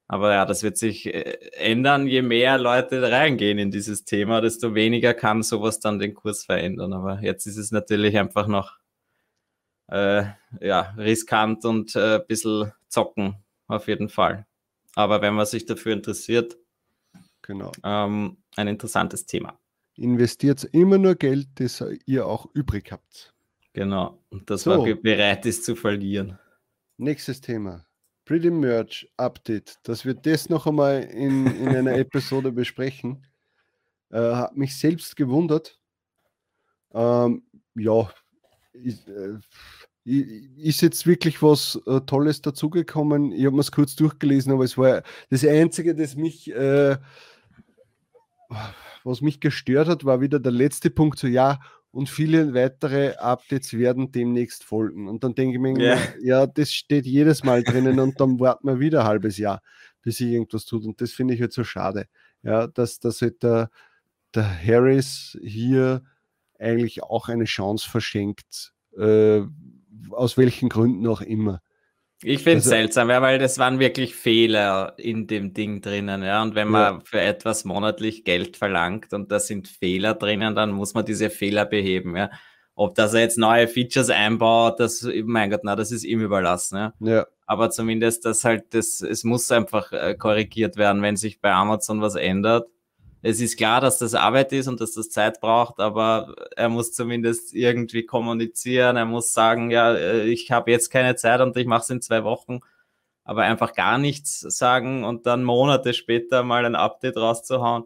Aber 0.09 0.33
ja, 0.33 0.45
das 0.45 0.63
wird 0.63 0.77
sich 0.77 1.07
äh, 1.07 1.39
ändern, 1.57 2.07
je 2.07 2.23
mehr 2.23 2.59
Leute 2.59 3.11
reingehen 3.11 3.59
in 3.59 3.71
dieses 3.71 4.05
Thema, 4.05 4.41
desto 4.41 4.75
weniger 4.75 5.15
kann 5.15 5.43
sowas 5.43 5.81
dann 5.81 5.99
den 5.99 6.15
Kurs 6.15 6.45
verändern. 6.45 6.93
Aber 6.93 7.21
jetzt 7.23 7.47
ist 7.47 7.57
es 7.57 7.71
natürlich 7.71 8.19
einfach 8.19 8.47
noch 8.47 8.79
äh, 9.89 10.25
ja, 10.61 10.95
riskant 10.97 11.65
und 11.65 11.95
äh, 11.97 12.17
ein 12.17 12.27
bisschen 12.27 12.73
zocken, 12.89 13.37
auf 13.69 13.89
jeden 13.89 14.09
Fall. 14.09 14.47
Aber 14.95 15.23
wenn 15.23 15.35
man 15.35 15.47
sich 15.47 15.65
dafür 15.67 15.93
interessiert, 15.93 16.57
genau. 17.41 17.73
Ähm, 17.83 18.37
ein 18.57 18.69
interessantes 18.69 19.27
Thema. 19.27 19.59
Investiert 19.97 20.65
immer 20.73 20.99
nur 20.99 21.15
Geld, 21.15 21.49
das 21.57 21.85
ihr 22.07 22.27
auch 22.27 22.47
übrig 22.55 22.93
habt. 22.93 23.35
Genau, 23.73 24.19
und 24.31 24.51
das 24.51 24.63
so. 24.63 24.85
man 24.85 25.03
bereit 25.03 25.47
ist 25.47 25.65
zu 25.65 25.75
verlieren. 25.75 26.39
Nächstes 26.99 27.41
Thema. 27.41 27.87
Pretty 28.25 28.51
Merch 28.51 29.11
Update, 29.17 29.79
dass 29.83 30.05
wir 30.05 30.15
das 30.15 30.49
noch 30.49 30.67
einmal 30.67 31.03
in, 31.03 31.47
in 31.47 31.69
einer 31.69 31.93
Episode 31.99 32.53
besprechen. 32.53 33.27
Äh, 34.11 34.35
hat 34.35 34.57
mich 34.57 34.77
selbst 34.77 35.17
gewundert. 35.17 35.79
Ähm, 36.95 37.43
ja, 37.75 38.11
ist, 38.73 39.09
äh, 39.09 39.39
ist, 40.05 40.83
jetzt 40.83 41.07
wirklich 41.07 41.43
was 41.43 41.81
äh, 41.87 42.01
Tolles 42.03 42.43
dazugekommen. 42.43 43.33
Ich 43.33 43.45
habe 43.47 43.55
mir 43.55 43.61
es 43.61 43.73
kurz 43.73 43.97
durchgelesen, 43.97 44.53
aber 44.53 44.65
es 44.65 44.77
war 44.77 45.03
das 45.31 45.45
Einzige, 45.45 45.95
das 45.95 46.17
mich, 46.17 46.51
äh, 46.53 46.97
was 49.05 49.21
mich 49.21 49.41
gestört 49.41 49.89
hat, 49.89 50.05
war 50.05 50.21
wieder 50.21 50.39
der 50.39 50.53
letzte 50.53 50.91
Punkt. 50.91 51.19
So, 51.19 51.27
ja, 51.27 51.61
und 51.93 52.09
viele 52.09 52.55
weitere 52.55 53.15
Updates 53.17 53.75
werden 53.75 54.11
demnächst 54.11 54.65
folgen. 54.65 55.09
Und 55.09 55.23
dann 55.25 55.35
denke 55.35 55.57
ich 55.57 55.61
mir, 55.61 55.79
Ja. 55.79 55.99
ja, 56.23 56.47
das 56.47 56.73
steht 56.73 57.07
jedes 57.07 57.45
Mal 57.45 57.63
drinnen 57.63 58.01
und 58.01 58.19
dann 58.19 58.41
warten 58.41 58.67
wir 58.67 58.81
wieder 58.81 59.03
ein 59.03 59.07
halbes 59.07 59.37
Jahr, 59.39 59.63
bis 60.03 60.17
sich 60.17 60.29
irgendwas 60.29 60.65
tut. 60.65 60.85
Und 60.85 61.01
das 61.01 61.13
finde 61.13 61.35
ich 61.35 61.41
halt 61.41 61.53
so 61.53 61.65
schade, 61.65 62.07
ja, 62.43 62.67
dass, 62.67 62.99
dass 62.99 63.21
halt 63.23 63.43
der, 63.43 63.71
der 64.35 64.45
Harris 64.67 65.39
hier 65.43 66.03
eigentlich 66.59 67.03
auch 67.03 67.29
eine 67.29 67.45
Chance 67.45 67.89
verschenkt, 67.89 68.73
äh, 68.97 69.43
aus 70.11 70.37
welchen 70.37 70.69
Gründen 70.71 71.07
auch 71.07 71.21
immer. 71.21 71.61
Ich 72.25 72.43
finde 72.43 72.59
es 72.59 72.65
Also- 72.67 72.71
seltsam, 72.71 73.11
ja, 73.11 73.21
weil 73.21 73.39
das 73.39 73.59
waren 73.59 73.79
wirklich 73.79 74.15
Fehler 74.15 74.95
in 74.97 75.27
dem 75.27 75.55
Ding 75.55 75.81
drinnen, 75.81 76.23
ja. 76.23 76.43
Und 76.43 76.55
wenn 76.55 76.69
man 76.69 76.95
Ja. 76.95 77.01
für 77.05 77.21
etwas 77.21 77.65
monatlich 77.65 78.25
Geld 78.25 78.57
verlangt 78.57 79.13
und 79.13 79.33
da 79.33 79.41
sind 79.41 79.69
Fehler 79.69 80.15
drinnen, 80.15 80.55
dann 80.55 80.71
muss 80.71 80.95
man 80.95 81.05
diese 81.05 81.31
Fehler 81.31 81.65
beheben, 81.67 82.17
ja. 82.17 82.31
Ob 82.75 82.95
das 82.95 83.13
er 83.15 83.21
jetzt 83.21 83.39
neue 83.39 83.69
Features 83.69 84.09
einbaut, 84.09 84.81
das, 84.81 85.07
mein 85.25 85.51
Gott, 85.51 85.61
na, 85.65 85.77
das 85.77 85.93
ist 85.93 86.05
ihm 86.05 86.21
überlassen, 86.21 86.77
ja. 86.79 86.93
Ja, 87.01 87.27
Aber 87.47 87.69
zumindest, 87.71 88.25
dass 88.25 88.45
halt 88.45 88.73
das, 88.73 89.03
es 89.03 89.25
muss 89.25 89.51
einfach 89.53 89.93
äh, 89.93 90.15
korrigiert 90.15 90.77
werden, 90.77 91.03
wenn 91.03 91.17
sich 91.17 91.41
bei 91.41 91.53
Amazon 91.53 92.01
was 92.01 92.15
ändert. 92.15 92.67
Es 93.23 93.41
ist 93.41 93.57
klar, 93.57 93.81
dass 93.81 93.99
das 93.99 94.15
Arbeit 94.15 94.53
ist 94.53 94.67
und 94.69 94.81
dass 94.81 94.93
das 94.93 95.09
Zeit 95.11 95.41
braucht, 95.41 95.79
aber 95.81 96.35
er 96.57 96.69
muss 96.69 96.93
zumindest 96.93 97.55
irgendwie 97.55 98.05
kommunizieren. 98.05 98.97
Er 98.97 99.05
muss 99.07 99.33
sagen, 99.33 99.71
ja, 99.71 99.95
äh, 99.95 100.25
ich 100.27 100.51
habe 100.51 100.73
jetzt 100.73 100.91
keine 100.91 101.15
Zeit 101.17 101.41
und 101.41 101.57
ich 101.57 101.67
mache 101.67 101.83
es 101.83 101.91
in 101.91 102.03
zwei 102.03 102.25
Wochen. 102.25 102.61
Aber 103.25 103.43
einfach 103.43 103.73
gar 103.75 103.99
nichts 103.99 104.41
sagen 104.41 105.05
und 105.05 105.27
dann 105.27 105.45
Monate 105.45 105.95
später 105.95 106.43
mal 106.43 106.65
ein 106.65 106.75
Update 106.75 107.17
rauszuhauen, 107.17 107.85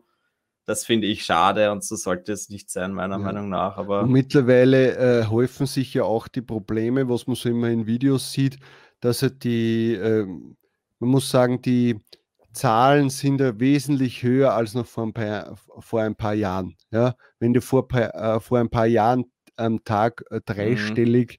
das 0.64 0.84
finde 0.86 1.06
ich 1.06 1.24
schade 1.24 1.70
und 1.72 1.84
so 1.84 1.94
sollte 1.96 2.32
es 2.32 2.48
nicht 2.48 2.70
sein, 2.70 2.92
meiner 2.92 3.18
Ja. 3.18 3.22
Meinung 3.24 3.50
nach. 3.50 3.76
Aber 3.76 4.00
Und 4.00 4.10
mittlerweile 4.12 4.96
äh, 4.96 5.26
häufen 5.26 5.66
sich 5.66 5.92
ja 5.94 6.04
auch 6.04 6.26
die 6.28 6.40
Probleme, 6.42 7.08
was 7.08 7.26
man 7.26 7.36
so 7.36 7.48
immer 7.50 7.68
in 7.68 7.86
Videos 7.86 8.32
sieht, 8.32 8.58
dass 9.00 9.22
halt 9.22 9.44
die, 9.44 9.92
ähm, 9.94 10.56
man 10.98 11.10
muss 11.10 11.30
sagen, 11.30 11.60
die 11.62 12.00
Zahlen 12.56 13.10
sind 13.10 13.40
ja 13.40 13.60
wesentlich 13.60 14.22
höher 14.22 14.54
als 14.54 14.74
noch 14.74 14.86
vor 14.86 15.04
ein 15.04 15.12
paar, 15.12 15.56
vor 15.78 16.00
ein 16.00 16.16
paar 16.16 16.34
Jahren. 16.34 16.74
Ja? 16.90 17.14
Wenn 17.38 17.52
du 17.52 17.60
vor, 17.60 17.86
äh, 17.92 18.40
vor 18.40 18.58
ein 18.58 18.70
paar 18.70 18.86
Jahren 18.86 19.26
am 19.56 19.84
Tag 19.84 20.24
äh, 20.30 20.40
dreistellig, 20.44 21.38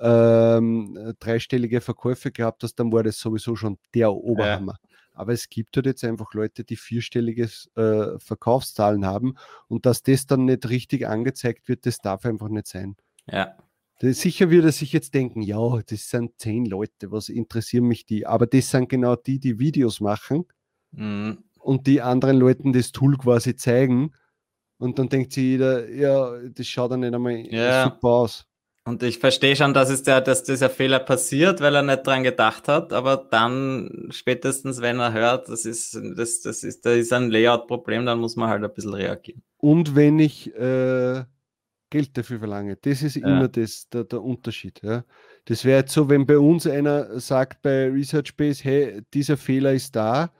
ähm, 0.00 0.96
äh, 0.96 1.14
dreistellige 1.20 1.80
Verkäufe 1.80 2.32
gehabt 2.32 2.64
hast, 2.64 2.74
dann 2.74 2.92
war 2.92 3.04
das 3.04 3.18
sowieso 3.18 3.54
schon 3.54 3.78
der 3.94 4.12
Oberhammer. 4.12 4.76
Aber 5.12 5.32
es 5.32 5.48
gibt 5.48 5.76
halt 5.76 5.86
jetzt 5.86 6.04
einfach 6.04 6.34
Leute, 6.34 6.64
die 6.64 6.76
vierstellige 6.76 7.48
äh, 7.76 8.18
Verkaufszahlen 8.18 9.06
haben 9.06 9.34
und 9.68 9.86
dass 9.86 10.02
das 10.02 10.26
dann 10.26 10.44
nicht 10.46 10.68
richtig 10.68 11.06
angezeigt 11.06 11.68
wird, 11.68 11.86
das 11.86 11.98
darf 11.98 12.26
einfach 12.26 12.48
nicht 12.48 12.66
sein. 12.66 12.96
ja, 13.30 13.56
sicher 14.00 14.50
wird 14.50 14.64
er 14.64 14.72
sich 14.72 14.92
jetzt 14.92 15.14
denken, 15.14 15.42
ja, 15.42 15.80
das 15.86 16.08
sind 16.10 16.32
zehn 16.38 16.66
Leute, 16.66 17.10
was 17.10 17.28
interessieren 17.28 17.86
mich 17.86 18.06
die? 18.06 18.26
Aber 18.26 18.46
das 18.46 18.70
sind 18.70 18.88
genau 18.88 19.16
die, 19.16 19.38
die 19.38 19.58
Videos 19.58 20.00
machen 20.00 20.44
mhm. 20.92 21.38
und 21.58 21.86
die 21.86 22.02
anderen 22.02 22.38
Leuten 22.38 22.72
das 22.72 22.92
Tool 22.92 23.16
quasi 23.16 23.56
zeigen. 23.56 24.12
Und 24.78 24.98
dann 24.98 25.08
denkt 25.08 25.32
sich 25.32 25.44
jeder, 25.44 25.88
ja, 25.88 26.36
das 26.50 26.66
schaut 26.66 26.90
dann 26.90 27.00
nicht 27.00 27.14
einmal 27.14 27.38
Ja. 27.46 27.84
super 27.84 28.08
aus. 28.08 28.46
Und 28.84 29.02
ich 29.02 29.18
verstehe 29.18 29.56
schon, 29.56 29.74
dass, 29.74 29.90
es 29.90 30.04
der, 30.04 30.20
dass 30.20 30.44
dieser 30.44 30.70
Fehler 30.70 31.00
passiert, 31.00 31.60
weil 31.60 31.74
er 31.74 31.82
nicht 31.82 32.06
dran 32.06 32.22
gedacht 32.22 32.68
hat, 32.68 32.92
aber 32.92 33.16
dann 33.16 34.08
spätestens, 34.10 34.80
wenn 34.80 35.00
er 35.00 35.12
hört, 35.12 35.48
das 35.48 35.64
ist, 35.64 35.98
das, 36.16 36.42
das 36.42 36.62
ist, 36.62 36.86
da 36.86 36.92
ist 36.92 37.12
ein 37.12 37.30
Layout-Problem, 37.30 38.06
dann 38.06 38.20
muss 38.20 38.36
man 38.36 38.48
halt 38.48 38.62
ein 38.62 38.72
bisschen 38.72 38.94
reagieren. 38.94 39.42
Und 39.56 39.96
wenn 39.96 40.20
ich 40.20 40.54
äh, 40.54 41.24
Geld 41.90 42.16
dafür 42.18 42.38
verlange, 42.40 42.76
das 42.76 43.02
ist 43.02 43.16
Ja. 43.16 43.26
immer 43.28 43.48
das, 43.48 43.88
der, 43.88 44.04
der 44.04 44.22
Unterschied. 44.22 44.80
Ja. 44.82 45.04
Das 45.44 45.64
wäre 45.64 45.80
jetzt 45.80 45.92
so, 45.92 46.08
wenn 46.08 46.26
bei 46.26 46.38
uns 46.38 46.66
einer 46.66 47.20
sagt 47.20 47.62
bei 47.62 47.88
ResearchBase, 47.88 48.64
hey, 48.64 49.02
dieser 49.14 49.36
Fehler 49.36 49.72
ist 49.72 49.94
da, 49.94 50.32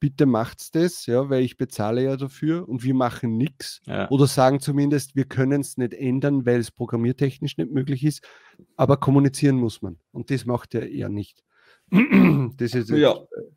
bitte 0.00 0.24
macht's 0.26 0.70
das, 0.70 1.06
ja, 1.06 1.28
weil 1.28 1.42
ich 1.42 1.58
bezahle 1.58 2.02
ja 2.02 2.16
dafür 2.16 2.68
und 2.68 2.82
wir 2.82 2.94
machen 2.94 3.36
nichts. 3.36 3.80
Ja. 3.84 4.10
Oder 4.10 4.26
sagen 4.26 4.58
zumindest, 4.58 5.14
wir 5.14 5.24
können 5.26 5.60
es 5.60 5.76
nicht 5.76 5.92
ändern, 5.94 6.46
weil 6.46 6.58
es 6.60 6.70
programmiertechnisch 6.70 7.56
nicht 7.58 7.70
möglich 7.70 8.02
ist, 8.04 8.26
aber 8.76 8.96
kommunizieren 8.96 9.56
muss 9.56 9.82
man. 9.82 9.98
Und 10.10 10.30
das 10.30 10.46
macht 10.46 10.74
er 10.74 10.88
eher 10.88 11.08
nicht. 11.08 11.44
Das 12.56 12.74
ist, 12.74 12.90
jetzt, 12.90 12.90
Ja. 12.90 13.14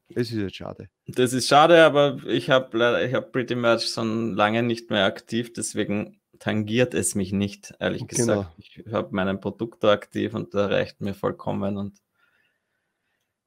das 0.09 0.29
ist 0.31 0.33
jetzt 0.37 0.55
schade. 0.55 0.87
Das 1.07 1.33
ist 1.33 1.47
schade, 1.47 1.83
aber 1.83 2.17
ich 2.27 2.49
habe 2.49 2.77
leider, 2.77 3.05
ich 3.05 3.13
habe 3.13 3.27
Pretty 3.31 3.55
Much 3.55 3.81
schon 3.93 4.33
lange 4.35 4.63
nicht 4.63 4.89
mehr 4.89 5.05
aktiv, 5.05 5.51
deswegen 5.53 6.19
tangiert 6.43 6.93
es 6.93 7.15
mich 7.15 7.31
nicht, 7.31 7.73
ehrlich 7.79 8.05
gesagt. 8.05 8.27
Genau. 8.27 8.53
Ich 8.57 8.83
habe 8.91 9.15
meinen 9.15 9.39
Produktor 9.39 9.91
aktiv 9.91 10.33
und 10.33 10.53
der 10.53 10.69
reicht 10.69 10.99
mir 10.99 11.13
vollkommen 11.13 11.77
und, 11.77 12.01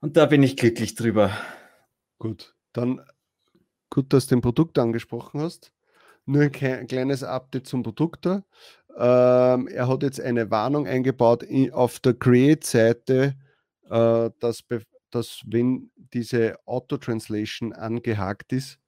und 0.00 0.16
da 0.16 0.24
bin 0.24 0.42
ich 0.42 0.56
glücklich 0.56 0.94
drüber. 0.94 1.30
Gut, 2.18 2.56
dann 2.72 3.02
gut, 3.90 4.14
dass 4.14 4.28
du 4.28 4.36
den 4.36 4.40
Produkt 4.40 4.78
angesprochen 4.78 5.42
hast. 5.42 5.74
Nur 6.24 6.44
ein 6.44 6.50
kle- 6.52 6.86
kleines 6.86 7.22
Update 7.22 7.66
zum 7.66 7.82
Produktor. 7.82 8.46
Ähm, 8.96 9.68
er 9.68 9.88
hat 9.88 10.02
jetzt 10.02 10.18
eine 10.18 10.50
Warnung 10.50 10.86
eingebaut 10.86 11.42
i- 11.42 11.70
auf 11.72 12.00
der 12.00 12.14
Create-Seite, 12.14 13.36
äh, 13.90 14.30
dass, 14.40 14.64
dass 15.10 15.42
wenn 15.46 15.90
diese 16.14 16.56
Auto-Translation 16.64 17.74
angehakt 17.74 18.54
ist, 18.54 18.78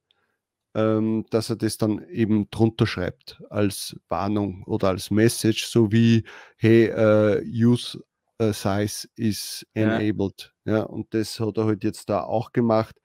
ähm, 0.75 1.25
dass 1.31 1.49
er 1.49 1.55
das 1.55 1.77
dann 1.77 2.05
eben 2.09 2.49
drunter 2.51 2.85
schreibt 2.87 3.41
als 3.49 3.95
Warnung 4.07 4.63
oder 4.65 4.89
als 4.89 5.11
Message, 5.11 5.65
so 5.65 5.91
wie, 5.91 6.23
hey, 6.57 6.85
äh, 6.85 7.43
use 7.45 7.99
äh, 8.37 8.53
size 8.53 9.07
is 9.15 9.65
Ja. 9.75 9.97
enabled. 9.97 10.53
Ja. 10.65 10.83
und 10.83 11.13
das 11.13 11.39
hat 11.39 11.57
er 11.57 11.65
halt 11.65 11.83
jetzt 11.83 12.09
da 12.09 12.21
auch 12.23 12.51
gemacht. 12.53 12.95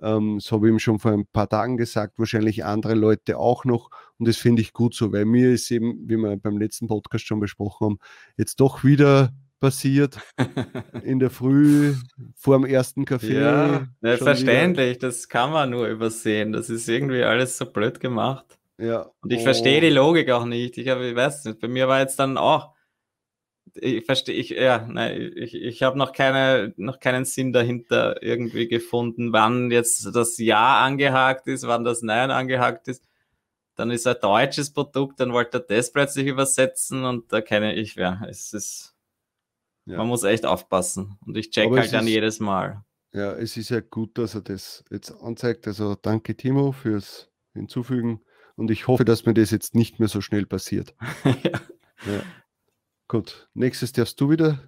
Ähm, 0.00 0.38
das 0.38 0.50
habe 0.50 0.66
ich 0.66 0.72
ihm 0.72 0.78
schon 0.78 0.98
vor 0.98 1.12
ein 1.12 1.26
paar 1.26 1.48
Tagen 1.48 1.76
gesagt, 1.76 2.18
wahrscheinlich 2.18 2.64
andere 2.64 2.94
Leute 2.94 3.38
auch 3.38 3.64
noch. 3.64 3.90
Und 4.18 4.26
das 4.26 4.36
finde 4.36 4.62
ich 4.62 4.72
gut 4.72 4.94
so, 4.94 5.12
weil 5.12 5.24
mir 5.26 5.52
ist 5.52 5.70
eben, 5.70 6.08
wie 6.08 6.16
wir 6.16 6.36
beim 6.38 6.58
letzten 6.58 6.88
Podcast 6.88 7.26
schon 7.26 7.38
besprochen 7.40 7.84
haben, 7.86 7.98
jetzt 8.36 8.58
doch 8.60 8.82
wieder 8.84 9.30
passiert 9.62 10.18
in 11.04 11.20
der 11.20 11.30
Früh 11.30 11.94
vor 12.34 12.58
dem 12.58 12.66
ersten 12.66 13.04
Kaffee. 13.04 13.40
Ja, 13.40 13.86
nicht 14.00 14.18
verständlich, 14.18 14.98
das 14.98 15.28
kann 15.28 15.52
man 15.52 15.70
nur 15.70 15.86
übersehen. 15.86 16.52
Das 16.52 16.68
ist 16.68 16.88
irgendwie 16.88 17.22
alles 17.22 17.56
so 17.56 17.66
blöd 17.66 18.00
gemacht. 18.00 18.58
Wieder, 18.76 18.92
ja. 18.92 19.10
Und 19.22 19.32
ich 19.32 19.44
verstehe 19.44 19.80
die 19.80 19.90
Logik 19.90 20.30
auch 20.30 20.46
nicht. 20.46 20.78
Ich, 20.78 20.88
hab, 20.88 20.98
ich 20.98 21.14
weiß 21.14 21.44
nicht, 21.44 21.60
bei 21.60 21.68
mir 21.68 21.86
war 21.86 22.00
jetzt 22.00 22.18
dann 22.18 22.38
auch, 22.38 22.74
ich 23.74 24.04
verstehe, 24.04 24.34
ich, 24.34 24.50
ja, 24.50 24.84
nein, 24.90 25.32
ich, 25.36 25.54
ich 25.54 25.84
habe 25.84 25.96
noch, 25.96 26.12
keine, 26.12 26.74
noch 26.76 26.98
keinen 26.98 27.24
Sinn 27.24 27.52
dahinter 27.52 28.20
irgendwie 28.20 28.66
gefunden, 28.66 29.32
wann 29.32 29.70
jetzt 29.70 30.10
das 30.12 30.38
Ja 30.38 30.84
angehakt 30.84 31.46
ist, 31.46 31.68
wann 31.68 31.84
das 31.84 32.02
Nein 32.02 32.32
angehakt 32.32 32.88
ist. 32.88 33.04
Dann 33.76 33.92
ist 33.92 34.08
ein 34.08 34.16
deutsches 34.20 34.72
Produkt, 34.72 35.20
dann 35.20 35.32
wollte 35.32 35.58
er 35.58 35.76
das 35.76 35.92
plötzlich 35.92 36.26
übersetzen 36.26 37.04
und 37.04 37.32
da 37.32 37.40
kenne 37.40 37.74
ich, 37.74 37.94
ja, 37.94 38.20
es 38.28 38.52
ist, 38.52 38.91
Ja. 39.84 39.98
man 39.98 40.06
muss 40.08 40.22
echt 40.24 40.46
aufpassen. 40.46 41.18
Und 41.26 41.36
ich 41.36 41.50
check 41.50 41.66
Aber 41.66 41.78
halt 41.80 41.92
dann 41.92 42.04
ist- 42.04 42.10
jedes 42.10 42.40
Mal. 42.40 42.84
Ja, 43.14 43.32
es 43.32 43.56
ist 43.58 43.68
ja 43.68 43.80
gut, 43.80 44.16
dass 44.16 44.34
er 44.34 44.40
das 44.40 44.84
jetzt 44.90 45.10
anzeigt. 45.10 45.66
Also 45.66 45.94
danke 45.94 46.34
Timo 46.36 46.72
fürs 46.72 47.30
Hinzufügen. 47.52 48.22
Und 48.56 48.70
ich 48.70 48.86
hoffe, 48.86 49.04
dass 49.04 49.26
mir 49.26 49.34
das 49.34 49.50
jetzt 49.50 49.74
nicht 49.74 49.98
mehr 49.98 50.08
so 50.08 50.20
schnell 50.20 50.46
passiert. 50.46 50.94
ja. 51.42 51.60
Ja. 52.06 52.22
Gut, 53.08 53.48
nächstes 53.54 53.92
darfst 53.92 54.18
du 54.20 54.30
wieder. 54.30 54.60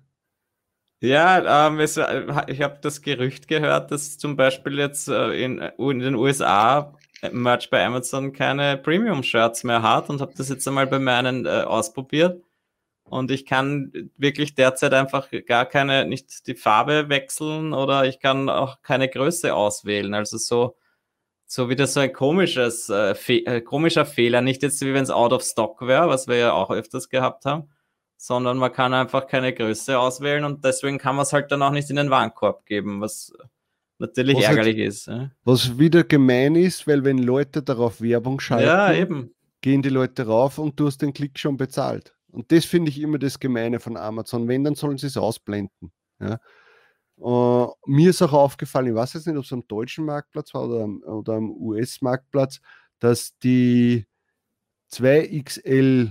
Ja, 1.01 1.67
ähm, 1.69 1.81
es, 1.81 1.97
war- 1.97 2.49
ich 2.49 2.61
habe 2.63 2.79
das 2.83 3.01
Gerücht 3.03 3.49
gehört, 3.49 3.91
dass 3.91 4.19
zum 4.19 4.37
Beispiel 4.37 4.79
jetzt 4.79 5.09
äh, 5.09 5.33
in, 5.43 5.59
in 5.59 5.99
den 6.01 6.15
USA 6.15 6.95
äh, 7.23 7.31
Merch 7.31 7.71
bei 7.71 7.85
Amazon 7.85 8.33
keine 8.33 8.77
Premium-Shirts 8.77 9.65
mehr 9.65 9.83
hat 9.83 10.11
und 10.11 10.21
habe 10.21 10.35
das 10.37 10.49
jetzt 10.51 10.67
einmal 10.69 10.87
bei 10.87 10.99
meinen 10.99 11.47
äh, 11.47 11.49
ausprobiert. 11.49 12.44
Und 13.15 13.31
ich 13.31 13.47
kann 13.47 14.11
wirklich 14.17 14.57
derzeit 14.57 14.93
einfach 14.93 15.29
gar 15.47 15.67
keine, 15.67 16.05
nicht 16.05 16.49
die 16.49 16.57
Farbe 16.57 17.09
wechseln 17.09 17.73
oder 17.73 18.07
ich 18.07 18.19
kann 18.19 18.49
auch 18.49 18.83
keine 18.83 19.09
Größe 19.09 19.55
auswählen. 19.55 20.15
Also 20.15 20.37
so, 20.37 20.77
so 21.47 21.69
wieder 21.69 21.87
so 21.87 22.01
ein 22.01 22.13
komisches, 22.13 22.89
äh, 22.89 23.15
Fe 23.15 23.47
äh, 23.47 23.61
komischer 23.61 24.05
Fehler. 24.05 24.41
Nicht 24.41 24.65
jetzt 24.65 24.81
wie 24.81 24.93
wenn 24.95 25.05
es 25.05 25.11
out 25.11 25.33
of 25.33 25.45
stock 25.45 25.81
wäre, 25.83 26.09
was 26.09 26.27
wir 26.27 26.39
ja 26.39 26.53
auch 26.55 26.73
öfters 26.73 27.09
gehabt 27.09 27.45
haben, 27.45 27.71
sondern 28.17 28.59
man 28.59 28.73
kann 28.73 28.93
einfach 28.93 29.29
keine 29.29 29.55
Größe 29.55 29.97
auswählen 29.97 30.43
und 30.43 30.65
deswegen 30.65 30.99
kann 30.99 31.15
man 31.15 31.23
es 31.23 31.33
halt 31.33 31.53
dann 31.53 31.63
auch 31.63 31.71
nicht 31.71 31.91
in 31.91 31.97
den 31.97 32.11
Warenkorb 32.11 32.67
geben, 32.67 33.01
was 33.01 33.33
natürlich 34.01 34.39
Was 34.39 34.49
halt- 34.49 34.59
ärgerlich 34.59 34.79
ist. 34.79 35.07
Ja, 35.07 35.31
Was 35.45 35.79
wieder 35.79 36.03
gemein 36.03 36.57
ist, 36.57 36.89
weil 36.89 37.05
wenn 37.05 37.19
Leute 37.19 37.63
darauf 37.63 38.01
Werbung 38.01 38.41
schalten, 38.41 38.67
ja 38.67 39.25
gehen 39.61 39.81
die 39.81 39.89
Leute 39.89 40.27
rauf 40.27 40.59
und 40.59 40.79
du 40.79 40.89
hast 40.89 40.99
den 40.99 41.15
Klick 41.15 41.39
schon 41.39 41.57
bezahlt. 41.57 42.14
Und 42.35 42.51
das 42.53 42.65
finde 42.65 42.91
ich 42.91 43.01
immer 43.01 43.19
das 43.19 43.39
Gemeine 43.39 43.79
von 43.81 43.97
Amazon. 43.97 44.49
Wenn, 44.49 44.65
dann 44.65 44.75
sollen 44.75 44.99
sie 44.99 45.07
es 45.07 45.17
ausblenden. 45.17 45.93
Ja. 46.21 46.39
Äh, 47.17 47.67
mir 47.87 48.11
ist 48.11 48.23
auch 48.23 48.33
aufgefallen, 48.33 48.89
ich 48.89 48.95
weiß 48.95 49.13
jetzt 49.15 49.27
nicht, 49.29 49.37
ob 49.37 49.45
es 49.45 49.53
am 49.53 49.67
deutschen 49.69 50.05
Marktplatz 50.05 50.53
war 50.53 50.67
oder 50.69 50.83
am, 50.83 51.01
oder 51.05 51.35
am 51.35 51.51
US-Marktplatz, 51.53 52.61
dass 52.99 53.39
die 53.39 54.07
2XL 54.93 56.11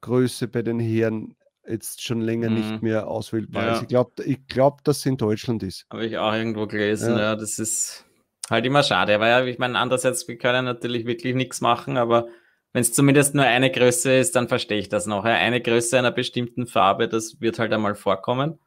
Größe 0.00 0.48
bei 0.48 0.62
den 0.62 0.80
Herren 0.80 1.36
jetzt 1.68 2.02
schon 2.02 2.20
länger 2.20 2.50
Mhm. 2.50 2.56
nicht 2.56 2.82
mehr 2.82 3.06
auswählbar 3.08 3.64
Ja. 3.66 3.72
ist. 3.74 3.82
Ich 3.82 3.88
glaube, 3.88 4.24
ich 4.24 4.46
glaub, 4.46 4.82
dass 4.84 4.98
es 4.98 5.06
in 5.06 5.16
Deutschland 5.16 5.62
ist. 5.62 5.86
Habe 5.90 6.06
ich 6.06 6.18
auch 6.18 6.32
irgendwo 6.32 6.66
gelesen, 6.66 7.12
Ja. 7.12 7.20
ja. 7.20 7.36
das 7.36 7.58
ist 7.58 8.04
halt 8.50 8.66
immer 8.66 8.82
schade, 8.82 9.20
weil 9.20 9.30
ja, 9.30 9.44
ich 9.44 9.58
meine, 9.58 9.78
andererseits, 9.78 10.26
wir 10.26 10.36
können 10.38 10.64
natürlich 10.64 11.06
wirklich 11.06 11.34
nichts 11.34 11.60
machen, 11.60 11.96
aber 11.96 12.26
wenn 12.72 12.82
es 12.82 12.92
zumindest 12.92 13.34
nur 13.34 13.44
eine 13.44 13.70
Größe 13.70 14.12
ist, 14.14 14.36
dann 14.36 14.48
verstehe 14.48 14.78
ich 14.78 14.88
das 14.88 15.06
noch. 15.06 15.24
Ja. 15.24 15.32
Eine 15.32 15.60
Größe 15.60 15.98
einer 15.98 16.10
bestimmten 16.12 16.66
Farbe, 16.66 17.08
das 17.08 17.40
wird 17.40 17.58
halt 17.58 17.72
einmal 17.72 17.94
vorkommen. 17.94 18.58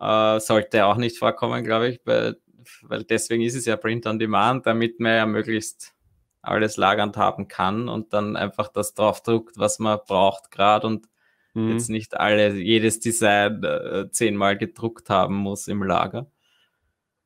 Äh, 0.00 0.40
sollte 0.40 0.86
auch 0.86 0.96
nicht 0.96 1.18
vorkommen, 1.18 1.64
glaube 1.64 1.88
ich, 1.88 2.00
weil, 2.04 2.36
weil 2.82 3.04
deswegen 3.04 3.42
ist 3.42 3.54
es 3.54 3.66
ja 3.66 3.76
Print 3.76 4.06
on 4.06 4.18
Demand, 4.18 4.66
damit 4.66 5.00
man 5.00 5.12
ja 5.14 5.26
möglichst 5.26 5.94
alles 6.42 6.76
lagernd 6.76 7.16
haben 7.16 7.46
kann 7.48 7.88
und 7.88 8.12
dann 8.12 8.36
einfach 8.36 8.68
das 8.68 8.94
draufdruckt, 8.94 9.58
was 9.58 9.78
man 9.78 10.00
braucht 10.06 10.50
gerade 10.50 10.86
und 10.86 11.06
Mhm. 11.54 11.72
jetzt 11.72 11.90
nicht 11.90 12.18
alle, 12.18 12.54
jedes 12.54 13.00
Design 13.00 13.62
äh, 13.62 14.10
zehnmal 14.10 14.56
gedruckt 14.56 15.10
haben 15.10 15.34
muss 15.36 15.68
im 15.68 15.82
Lager. 15.82 16.30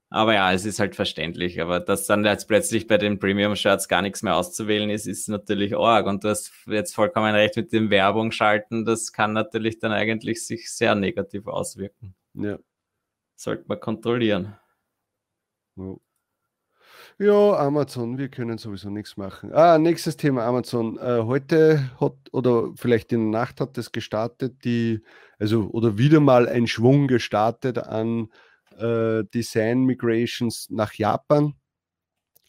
Aber 0.08 0.34
ja, 0.34 0.52
es 0.52 0.64
ist 0.64 0.78
halt 0.78 0.94
verständlich. 0.94 1.60
Aber 1.60 1.80
dass 1.80 2.06
dann 2.06 2.24
jetzt 2.24 2.46
plötzlich 2.46 2.86
bei 2.86 2.96
den 2.96 3.18
Premium-Shirts 3.18 3.88
gar 3.88 4.02
nichts 4.02 4.22
mehr 4.22 4.36
auszuwählen 4.36 4.88
ist, 4.88 5.06
ist 5.06 5.28
natürlich 5.28 5.76
arg. 5.76 6.06
Und 6.06 6.22
du 6.24 6.28
hast 6.28 6.52
jetzt 6.66 6.94
vollkommen 6.94 7.34
recht 7.34 7.56
mit 7.56 7.72
dem 7.72 7.90
Werbung 7.90 8.30
schalten. 8.30 8.84
Das 8.84 9.12
kann 9.12 9.32
natürlich 9.32 9.78
dann 9.78 9.92
eigentlich 9.92 10.46
sich 10.46 10.70
sehr 10.72 10.94
negativ 10.94 11.46
auswirken. 11.46 12.14
Ja. 12.34 12.58
Sollte 13.34 13.64
man 13.66 13.80
kontrollieren. 13.80 14.56
Ja. 15.76 15.96
Ja, 17.18 17.54
Amazon, 17.54 18.18
wir 18.18 18.28
können 18.28 18.58
sowieso 18.58 18.90
nichts 18.90 19.16
machen. 19.16 19.50
Ah, 19.54 19.78
nächstes 19.78 20.18
Thema 20.18 20.44
Amazon. 20.44 20.98
Äh, 20.98 21.22
heute 21.22 21.90
hat, 21.98 22.12
oder 22.30 22.72
vielleicht 22.76 23.10
in 23.10 23.32
der 23.32 23.40
Nacht 23.40 23.58
hat 23.58 23.78
es 23.78 23.90
gestartet, 23.90 24.64
die, 24.64 25.02
also, 25.38 25.70
oder 25.70 25.96
wieder 25.96 26.20
mal 26.20 26.46
ein 26.46 26.66
Schwung 26.66 27.08
gestartet 27.08 27.78
an 27.78 28.28
äh, 28.78 29.24
Design 29.32 29.84
Migrations 29.84 30.68
nach 30.70 30.92
Japan. 30.94 31.54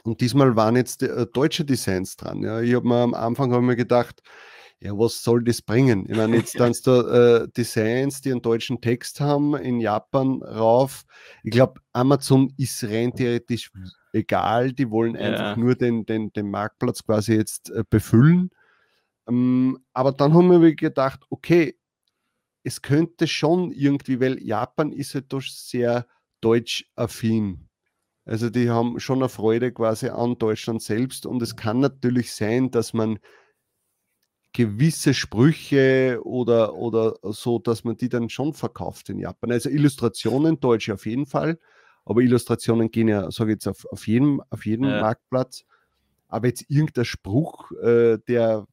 Und 0.03 0.21
diesmal 0.21 0.55
waren 0.55 0.75
jetzt 0.75 1.03
äh, 1.03 1.25
deutsche 1.31 1.65
Designs 1.65 2.15
dran. 2.15 2.41
Ja. 2.41 2.61
Ich 2.61 2.73
habe 2.73 2.87
mir 2.87 2.95
am 3.01 3.13
Anfang 3.13 3.51
hab 3.53 3.61
mir 3.61 3.75
gedacht, 3.75 4.21
ja, 4.79 4.91
was 4.91 5.23
soll 5.23 5.43
das 5.43 5.61
bringen? 5.61 6.05
Ich 6.07 6.15
meine, 6.15 6.37
jetzt 6.37 6.55
dann 6.59 6.73
da 6.83 7.41
äh, 7.43 7.47
Designs, 7.49 8.21
die 8.21 8.31
einen 8.31 8.41
deutschen 8.41 8.79
Text 8.79 9.19
haben, 9.19 9.55
in 9.55 9.79
Japan 9.79 10.41
rauf. 10.43 11.03
Ich 11.43 11.51
glaube, 11.51 11.81
Amazon 11.93 12.53
ist 12.57 12.83
rein 12.83 13.13
theoretisch 13.13 13.71
egal. 14.13 14.73
Die 14.73 14.89
wollen 14.89 15.15
Ja. 15.15 15.21
einfach 15.21 15.57
nur 15.57 15.75
den, 15.75 16.05
den, 16.05 16.31
den 16.31 16.49
Marktplatz 16.49 17.03
quasi 17.03 17.33
jetzt 17.33 17.71
äh, 17.71 17.83
befüllen. 17.89 18.51
Ähm, 19.27 19.79
aber 19.93 20.11
dann 20.11 20.33
haben 20.33 20.61
wir 20.61 20.75
gedacht, 20.75 21.21
okay, 21.29 21.77
es 22.63 22.81
könnte 22.81 23.27
schon 23.27 23.71
irgendwie, 23.71 24.19
weil 24.19 24.41
Japan 24.43 24.91
ist 24.91 25.15
halt 25.15 25.31
doch 25.31 25.41
sehr 25.41 26.05
deutsch-affin. 26.41 27.67
Also 28.25 28.49
die 28.49 28.69
haben 28.69 28.99
schon 28.99 29.19
eine 29.19 29.29
Freude 29.29 29.71
quasi 29.71 30.09
an 30.09 30.37
Deutschland 30.37 30.81
selbst 30.81 31.25
und 31.25 31.41
es 31.41 31.55
kann 31.55 31.79
natürlich 31.79 32.33
sein, 32.33 32.71
dass 32.71 32.93
man 32.93 33.19
gewisse 34.53 35.13
Sprüche 35.13 36.19
oder, 36.23 36.73
oder 36.75 37.15
so, 37.21 37.59
dass 37.59 37.83
man 37.83 37.95
die 37.95 38.09
dann 38.09 38.29
schon 38.29 38.53
verkauft 38.53 39.09
in 39.09 39.19
Japan. 39.19 39.51
Also 39.51 39.69
Illustrationen, 39.69 40.59
Deutsche 40.59 40.93
auf 40.93 41.05
jeden 41.05 41.25
Fall, 41.25 41.59
aber 42.05 42.21
Illustrationen 42.21 42.89
gehen 42.89 43.07
ja, 43.07 43.29
sage 43.31 43.51
ich 43.51 43.55
jetzt, 43.55 43.67
auf, 43.67 43.85
auf 43.91 44.07
jedem, 44.07 44.41
auf 44.49 44.65
jedem 44.65 44.85
Ja. 44.85 45.01
Marktplatz. 45.01 45.63
Aber 46.27 46.47
jetzt 46.47 46.65
irgendein 46.69 47.05
Spruch, 47.05 47.71
äh, 47.83 48.17
der, 48.27 48.65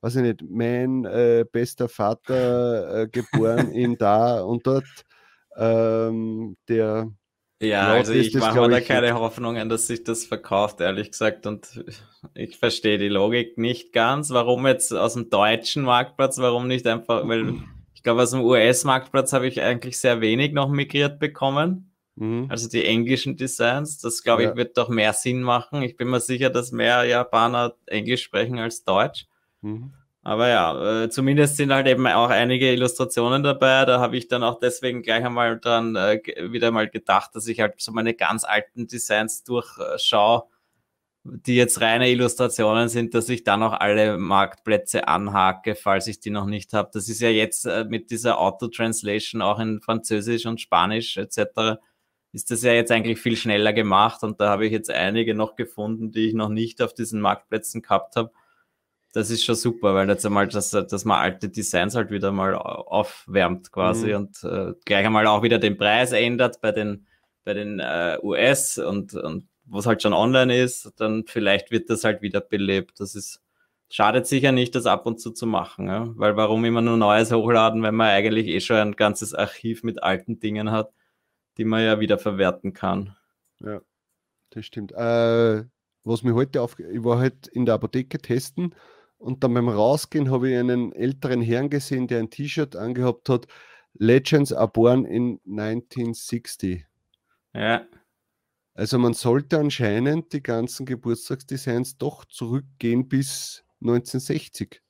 weiß 0.00 0.16
ich 0.16 0.22
nicht, 0.22 0.42
mein 0.50 1.04
äh, 1.04 1.44
bester 1.50 1.88
Vater 1.88 3.02
äh, 3.02 3.08
geboren 3.08 3.70
in 3.72 3.96
da 3.96 4.42
und 4.42 4.66
dort, 4.66 5.06
ähm, 5.60 6.56
der 6.68 7.12
Ja, 7.62 7.88
Laut 7.88 7.98
also 7.98 8.12
ich 8.14 8.34
mache 8.34 8.60
mir 8.60 8.68
da 8.70 8.78
ich, 8.78 8.86
keine 8.86 9.14
Hoffnungen, 9.14 9.68
dass 9.68 9.86
sich 9.86 10.02
das 10.02 10.24
verkauft, 10.24 10.80
ehrlich 10.80 11.10
gesagt. 11.10 11.46
Und 11.46 11.84
ich 12.34 12.56
verstehe 12.56 12.98
die 12.98 13.08
Logik 13.08 13.58
nicht 13.58 13.92
ganz. 13.92 14.30
Warum 14.30 14.66
jetzt 14.66 14.92
aus 14.92 15.14
dem 15.14 15.28
deutschen 15.30 15.82
Marktplatz, 15.84 16.38
warum 16.38 16.66
nicht 16.66 16.86
einfach, 16.86 17.28
weil 17.28 17.54
ich 17.94 18.02
glaube, 18.02 18.22
aus 18.22 18.30
dem 18.30 18.40
US-Marktplatz 18.42 19.32
habe 19.34 19.46
ich 19.46 19.60
eigentlich 19.60 19.98
sehr 19.98 20.20
wenig 20.22 20.52
noch 20.52 20.70
migriert 20.70 21.18
bekommen. 21.18 21.92
mhm. 22.16 22.46
Also 22.48 22.68
die 22.68 22.84
englischen 22.84 23.36
Designs, 23.36 23.98
das 23.98 24.22
glaube 24.22 24.42
ich 24.44 24.48
Ja. 24.48 24.56
wird 24.56 24.78
doch 24.78 24.88
mehr 24.88 25.12
Sinn 25.12 25.42
machen. 25.42 25.82
Ich 25.82 25.96
bin 25.98 26.08
mir 26.08 26.20
sicher, 26.20 26.48
dass 26.48 26.72
mehr 26.72 27.04
Japaner 27.04 27.74
Englisch 27.86 28.22
sprechen 28.22 28.58
als 28.58 28.84
Deutsch. 28.84 29.26
Mhm. 29.60 29.92
Aber 30.22 30.48
ja, 30.48 31.04
äh, 31.04 31.08
zumindest 31.10 31.56
sind 31.56 31.72
halt 31.72 31.86
eben 31.86 32.06
auch 32.06 32.28
einige 32.28 32.70
Illustrationen 32.72 33.42
dabei. 33.42 33.86
Da 33.86 34.00
habe 34.00 34.18
ich 34.18 34.28
dann 34.28 34.42
auch 34.42 34.58
deswegen 34.58 35.02
gleich 35.02 35.24
einmal 35.24 35.58
dran 35.58 35.96
äh, 35.96 36.20
wieder 36.52 36.70
mal 36.72 36.90
gedacht, 36.90 37.34
dass 37.34 37.46
ich 37.46 37.60
halt 37.60 37.80
so 37.80 37.90
meine 37.92 38.12
ganz 38.14 38.44
alten 38.44 38.86
Designs 38.86 39.44
durchschaue, 39.44 40.44
die 41.24 41.56
jetzt 41.56 41.80
reine 41.80 42.10
Illustrationen 42.10 42.88
sind, 42.90 43.14
dass 43.14 43.30
ich 43.30 43.44
dann 43.44 43.62
auch 43.62 43.72
alle 43.72 44.18
Marktplätze 44.18 45.08
anhake, 45.08 45.74
falls 45.74 46.06
ich 46.06 46.20
die 46.20 46.30
noch 46.30 46.46
nicht 46.46 46.74
habe. 46.74 46.90
Das 46.92 47.08
ist 47.08 47.20
ja 47.20 47.30
jetzt 47.30 47.64
äh, 47.66 47.84
mit 47.88 48.10
dieser 48.10 48.38
Auto-Translation 48.38 49.40
auch 49.42 49.58
in 49.58 49.80
Französisch 49.80 50.44
und 50.46 50.60
Spanisch 50.60 51.16
etc. 51.16 51.80
ist 52.32 52.50
das 52.50 52.62
ja 52.62 52.72
jetzt 52.72 52.92
eigentlich 52.92 53.20
viel 53.20 53.36
schneller 53.36 53.72
gemacht 53.72 54.22
und 54.22 54.40
da 54.40 54.50
habe 54.50 54.66
ich 54.66 54.72
jetzt 54.72 54.90
einige 54.90 55.34
noch 55.34 55.56
gefunden, 55.56 56.12
die 56.12 56.28
ich 56.28 56.34
noch 56.34 56.50
nicht 56.50 56.82
auf 56.82 56.94
diesen 56.94 57.20
Marktplätzen 57.22 57.82
gehabt 57.82 58.16
habe. 58.16 58.32
Das 59.12 59.30
ist 59.30 59.44
schon 59.44 59.56
super, 59.56 59.94
weil 59.94 60.08
jetzt 60.08 60.24
einmal, 60.24 60.46
dass, 60.46 60.70
dass 60.70 61.04
man 61.04 61.18
alte 61.20 61.48
Designs 61.48 61.96
halt 61.96 62.10
wieder 62.10 62.30
mal 62.30 62.54
au- 62.54 62.60
aufwärmt 62.86 63.72
quasi 63.72 64.08
Mhm. 64.10 64.14
und 64.16 64.44
äh, 64.44 64.72
gleich 64.84 65.04
einmal 65.04 65.26
auch 65.26 65.42
wieder 65.42 65.58
den 65.58 65.76
Preis 65.76 66.12
ändert 66.12 66.60
bei 66.60 66.70
den, 66.70 67.06
bei 67.44 67.54
den 67.54 67.80
äh, 67.80 68.18
US 68.22 68.78
und, 68.78 69.14
und 69.14 69.48
wo 69.64 69.78
es 69.78 69.86
halt 69.86 70.02
schon 70.02 70.12
online 70.12 70.56
ist, 70.56 70.92
dann 70.96 71.24
vielleicht 71.26 71.70
wird 71.72 71.90
das 71.90 72.04
halt 72.04 72.22
wieder 72.22 72.40
belebt. 72.40 73.00
Das 73.00 73.14
ist, 73.16 73.40
schadet 73.88 74.28
sicher 74.28 74.52
nicht, 74.52 74.74
das 74.76 74.86
ab 74.86 75.06
und 75.06 75.20
zu 75.20 75.32
zu 75.32 75.46
machen, 75.46 75.88
ja? 75.88 76.08
weil 76.16 76.36
warum 76.36 76.64
immer 76.64 76.80
nur 76.80 76.96
Neues 76.96 77.32
hochladen, 77.32 77.82
wenn 77.82 77.94
man 77.96 78.08
eigentlich 78.10 78.46
eh 78.46 78.60
schon 78.60 78.76
ein 78.76 78.96
ganzes 78.96 79.34
Archiv 79.34 79.82
mit 79.82 80.02
alten 80.04 80.38
Dingen 80.38 80.70
hat, 80.70 80.92
die 81.58 81.64
man 81.64 81.82
ja 81.84 81.98
wieder 81.98 82.18
verwerten 82.18 82.72
kann. 82.72 83.16
Ja, 83.58 83.80
das 84.50 84.66
stimmt. 84.66 84.92
Äh, 84.92 85.64
was 86.04 86.22
mir 86.22 86.34
heute 86.34 86.62
auf, 86.62 86.78
ich 86.78 87.02
war 87.04 87.18
halt 87.18 87.48
in 87.48 87.66
der 87.66 87.74
Apotheke 87.74 88.18
testen 88.18 88.74
und 89.20 89.44
dann 89.44 89.54
beim 89.54 89.68
Rausgehen 89.68 90.30
habe 90.30 90.50
ich 90.50 90.56
einen 90.58 90.92
älteren 90.92 91.40
Herrn 91.42 91.70
gesehen, 91.70 92.08
der 92.08 92.18
ein 92.20 92.30
T-Shirt 92.30 92.74
angehabt 92.76 93.28
hat. 93.28 93.46
Legends 93.94 94.52
are 94.52 94.68
born 94.68 95.04
in 95.04 95.40
1960. 95.46 96.86
Ja, 97.54 97.86
Also 98.74 98.98
man 98.98 99.14
sollte 99.14 99.58
anscheinend 99.58 100.32
die 100.32 100.42
ganzen 100.42 100.86
Geburtstagsdesigns 100.86 101.98
doch 101.98 102.24
zurückgehen 102.24 103.08
bis 103.08 103.64
1960. 103.80 104.80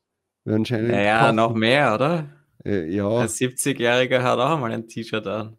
Weil 0.44 0.54
anscheinend 0.54 0.90
naja, 0.92 1.20
kaufen- 1.22 1.36
noch 1.36 1.54
mehr, 1.54 1.94
oder? 1.94 2.28
Äh, 2.64 2.86
ja, 2.94 3.08
Ein 3.08 3.28
70-Jähriger 3.28 4.22
hat 4.22 4.38
auch 4.38 4.50
einmal 4.54 4.72
ein 4.72 4.86
T-Shirt 4.86 5.26
an. 5.26 5.56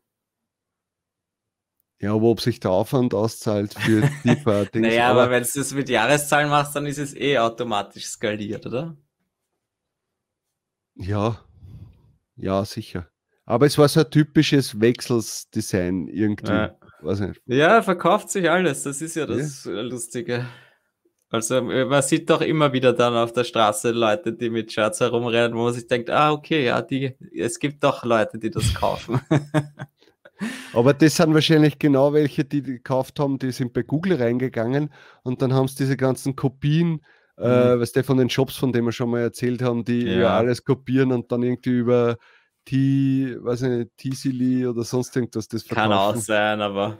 Ja, 2.02 2.16
aber 2.16 2.26
ob 2.26 2.42
sich 2.42 2.60
der 2.60 2.72
Aufwand 2.72 3.14
auszahlt 3.14 3.76
für 3.76 4.10
die 4.24 4.36
paar 4.44 4.66
Dinge. 4.66 4.88
Naja, 4.88 5.12
aber, 5.12 5.30
wenn 5.30 5.44
du 5.44 5.50
das 5.54 5.74
mit 5.74 5.88
Jahreszahlen 5.88 6.50
machst, 6.50 6.76
dann 6.76 6.88
ist 6.88 6.98
es 6.98 7.16
eh 7.16 7.38
automatisch 7.38 8.06
skaliert, 8.06 8.66
oder? 8.66 8.98
Ja, 10.96 11.40
ja, 12.36 12.66
sicher. 12.66 13.08
Aber 13.46 13.68
es 13.68 13.78
war 13.78 13.88
so 13.88 14.00
ein 14.00 14.10
typisches 14.10 14.80
Wechselsdesign 14.80 16.08
irgendwie. 16.08 16.52
Ja. 16.52 16.76
Ja, 17.46 17.82
verkauft 17.82 18.30
sich 18.30 18.50
alles. 18.50 18.84
Das 18.84 19.02
ist 19.02 19.16
ja 19.16 19.26
das 19.26 19.66
äh, 19.66 19.82
Lustige. 19.82 20.46
Also 21.30 21.58
äh, 21.58 21.86
man 21.86 22.02
sieht 22.02 22.30
doch 22.30 22.42
immer 22.42 22.74
wieder 22.74 22.94
dann 22.94 23.16
auf 23.16 23.34
der 23.34 23.44
Straße 23.44 23.92
Leute, 23.92 24.34
die 24.34 24.50
mit 24.50 24.72
Shirts 24.72 25.00
herumrennen, 25.00 25.56
wo 25.58 25.64
man 25.64 25.74
sich 25.74 25.88
denkt, 25.88 26.10
ah, 26.10 26.32
okay, 26.32 26.66
ja, 26.66 26.82
die, 26.82 27.16
es 27.36 27.58
gibt 27.58 27.84
doch 27.84 28.04
Leute, 28.06 28.38
die 28.38 28.52
das 28.52 28.74
kaufen. 28.74 29.20
Aber 30.72 30.94
das 30.94 31.16
sind 31.18 31.34
wahrscheinlich 31.34 31.80
genau 31.80 32.14
welche, 32.14 32.46
die, 32.46 32.62
die 32.62 32.74
gekauft 32.74 33.20
haben, 33.20 33.38
die 33.40 33.52
sind 33.52 33.74
bei 33.74 33.84
Google 33.84 34.16
reingegangen 34.22 34.90
und 35.24 35.42
dann 35.42 35.54
haben 35.54 35.68
sie 35.68 35.76
diese 35.78 35.98
ganzen 35.98 36.36
Kopien, 36.36 37.02
äh, 37.38 37.44
was 37.44 37.92
der 37.92 38.04
von 38.04 38.18
den 38.18 38.30
Shops, 38.30 38.56
von 38.56 38.72
denen 38.72 38.86
wir 38.88 38.92
schon 38.92 39.10
mal 39.10 39.22
erzählt 39.22 39.62
haben, 39.62 39.84
die 39.86 40.06
Mhm. 40.06 40.22
Ja. 40.22 40.38
alles 40.38 40.64
kopieren 40.64 41.12
und 41.12 41.32
dann 41.32 41.44
irgendwie 41.44 41.72
über 41.72 42.18
T, 42.66 43.36
weiß 43.42 43.64
ich 43.64 43.70
nicht, 43.70 43.98
T-Silly 43.98 44.68
oder 44.68 44.84
sonst 44.84 45.16
irgendwas 45.16 45.48
das 45.48 45.68
Kann 45.68 45.92
auch 45.92 46.16
verkaufen. 46.16 46.22
sein, 46.22 46.62
aber 46.62 46.98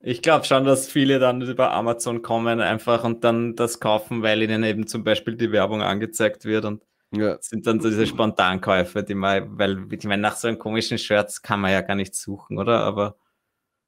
ich 0.00 0.22
glaube 0.22 0.44
schon, 0.46 0.64
dass 0.64 0.88
viele 0.90 1.18
dann 1.18 1.42
über 1.42 1.72
Amazon 1.72 2.22
kommen 2.22 2.60
einfach 2.60 3.04
und 3.04 3.24
dann 3.24 3.56
das 3.56 3.80
kaufen, 3.80 4.22
weil 4.22 4.42
ihnen 4.42 4.64
eben 4.64 4.86
zum 4.86 5.04
Beispiel 5.04 5.36
die 5.36 5.52
Werbung 5.52 5.82
angezeigt 5.82 6.44
wird 6.46 6.64
und 6.64 6.82
Ja, 7.12 7.36
Das 7.36 7.46
sind 7.48 7.66
dann 7.66 7.80
so 7.80 7.88
diese 7.88 8.06
Spontankäufe, 8.06 9.02
die 9.02 9.14
man, 9.14 9.58
weil 9.58 9.92
ich 9.92 10.04
meine, 10.04 10.22
nach 10.22 10.36
so 10.36 10.48
einem 10.48 10.58
komischen 10.58 10.98
Shirt 10.98 11.42
kann 11.42 11.60
man 11.60 11.72
ja 11.72 11.80
gar 11.82 11.96
nicht 11.96 12.14
suchen, 12.14 12.58
oder? 12.58 12.80
Aber 12.80 13.16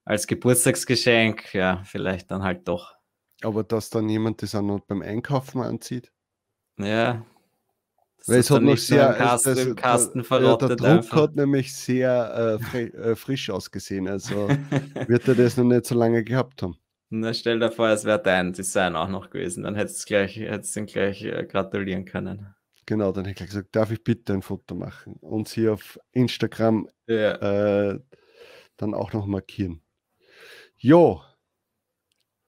als 0.05 0.27
Geburtstagsgeschenk, 0.27 1.55
ja, 1.55 1.83
vielleicht 1.85 2.31
dann 2.31 2.43
halt 2.45 2.69
doch. 2.69 2.97
aber 3.43 3.63
dass 3.65 3.91
dann 3.91 4.09
jemand 4.09 4.43
das 4.43 4.55
auch 4.55 4.63
noch 4.63 4.81
beim 4.81 5.03
Einkaufen 5.03 5.61
anzieht. 5.63 6.13
Ja, 6.79 7.25
Weil 8.27 8.39
es 8.41 8.51
hat 8.51 8.63
noch 8.63 8.77
sehr, 8.77 9.13
Kasten, 9.15 9.55
das, 9.55 9.77
Kasten 9.77 10.25
verrottet 10.25 10.71
der, 10.71 10.77
der 10.77 10.77
Druck 10.77 10.99
einfach. 10.99 11.23
hat 11.23 11.37
nämlich 11.37 11.75
sehr 11.75 12.59
äh, 12.61 12.65
fri 12.65 12.85
äh, 12.89 13.17
frisch 13.17 13.51
ausgesehen, 13.51 14.09
also 14.09 14.57
wird 15.07 15.27
er 15.29 15.35
das 15.37 15.57
noch 15.57 15.65
nicht 15.65 15.87
so 15.87 15.95
lange 15.97 16.23
gehabt 16.25 16.63
haben. 16.63 16.79
Na, 17.11 17.33
stell 17.33 17.61
dir 17.61 17.71
vor, 17.71 17.89
es 17.91 18.05
wäre 18.05 18.21
dein 18.21 18.53
Design 18.53 18.97
auch 18.97 19.07
noch 19.09 19.31
gewesen, 19.31 19.63
dann 19.63 19.77
hättest 19.77 20.03
du 20.03 20.07
gleich, 20.09 20.37
hättest 20.37 20.77
ihn 20.77 20.87
gleich 20.87 21.23
äh, 21.23 21.45
gratulieren 21.47 22.05
können. 22.07 22.55
Genau, 22.87 23.13
dann 23.13 23.25
hätte 23.25 23.45
ich 23.45 23.51
gesagt, 23.51 23.75
darf 23.77 23.91
ich 23.93 24.03
bitte 24.03 24.33
ein 24.33 24.43
Foto 24.43 24.75
machen 24.75 25.17
und 25.21 25.49
sie 25.49 25.69
auf 25.69 26.01
Instagram 26.13 26.89
ja. 27.07 27.91
äh, 27.91 28.01
dann 28.77 28.95
auch 28.95 29.13
noch 29.13 29.27
markieren. 29.27 29.83
Jo, 30.77 31.23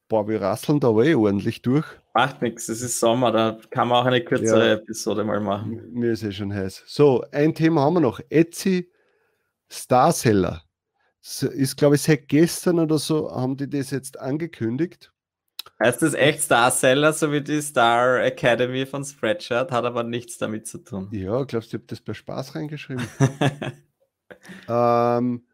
boah, 0.08 0.26
wir 0.26 0.40
rasseln 0.40 0.80
da 0.80 0.88
eh 1.02 1.14
ordentlich 1.14 1.62
durch. 1.62 1.86
Macht 2.14 2.42
nichts, 2.42 2.68
es 2.68 2.82
ist 2.82 2.98
Sommer, 2.98 3.32
da 3.32 3.58
kann 3.70 3.88
man 3.88 4.02
auch 4.02 4.06
eine 4.06 4.24
kürzere 4.24 4.66
ja, 4.66 4.74
Episode 4.74 5.24
mal 5.24 5.40
machen. 5.40 5.88
Mir 5.92 6.12
ist 6.12 6.24
eh 6.24 6.32
schon 6.32 6.52
heiß. 6.52 6.82
So, 6.86 7.24
ein 7.30 7.54
Thema 7.54 7.82
haben 7.82 7.94
wir 7.94 8.00
noch. 8.00 8.20
Etsy 8.28 8.90
Starseller. 9.68 10.62
Das 11.20 11.42
ist, 11.42 11.76
glaube 11.76 11.94
ich, 11.94 12.02
seit 12.02 12.28
gestern 12.28 12.78
oder 12.78 12.98
so 12.98 13.30
haben 13.30 13.56
die 13.56 13.68
das 13.68 13.90
jetzt 13.90 14.20
angekündigt. 14.20 15.13
Heißt 15.82 16.02
das 16.02 16.14
echt 16.14 16.42
Starseller, 16.42 17.12
so 17.12 17.32
wie 17.32 17.40
die 17.40 17.60
Star 17.60 18.22
Academy 18.22 18.86
von 18.86 19.04
Spreadshirt, 19.04 19.72
hat 19.72 19.84
aber 19.84 20.04
nichts 20.04 20.38
damit 20.38 20.66
zu 20.66 20.78
tun. 20.78 21.08
Ja, 21.10 21.42
glaubst 21.44 21.72
du, 21.72 21.76
ich 21.76 21.82
habe 21.82 21.88
das 21.88 22.00
bei 22.00 22.14
Spaß 22.14 22.54
reingeschrieben? 22.54 23.06
ähm, 24.68 25.44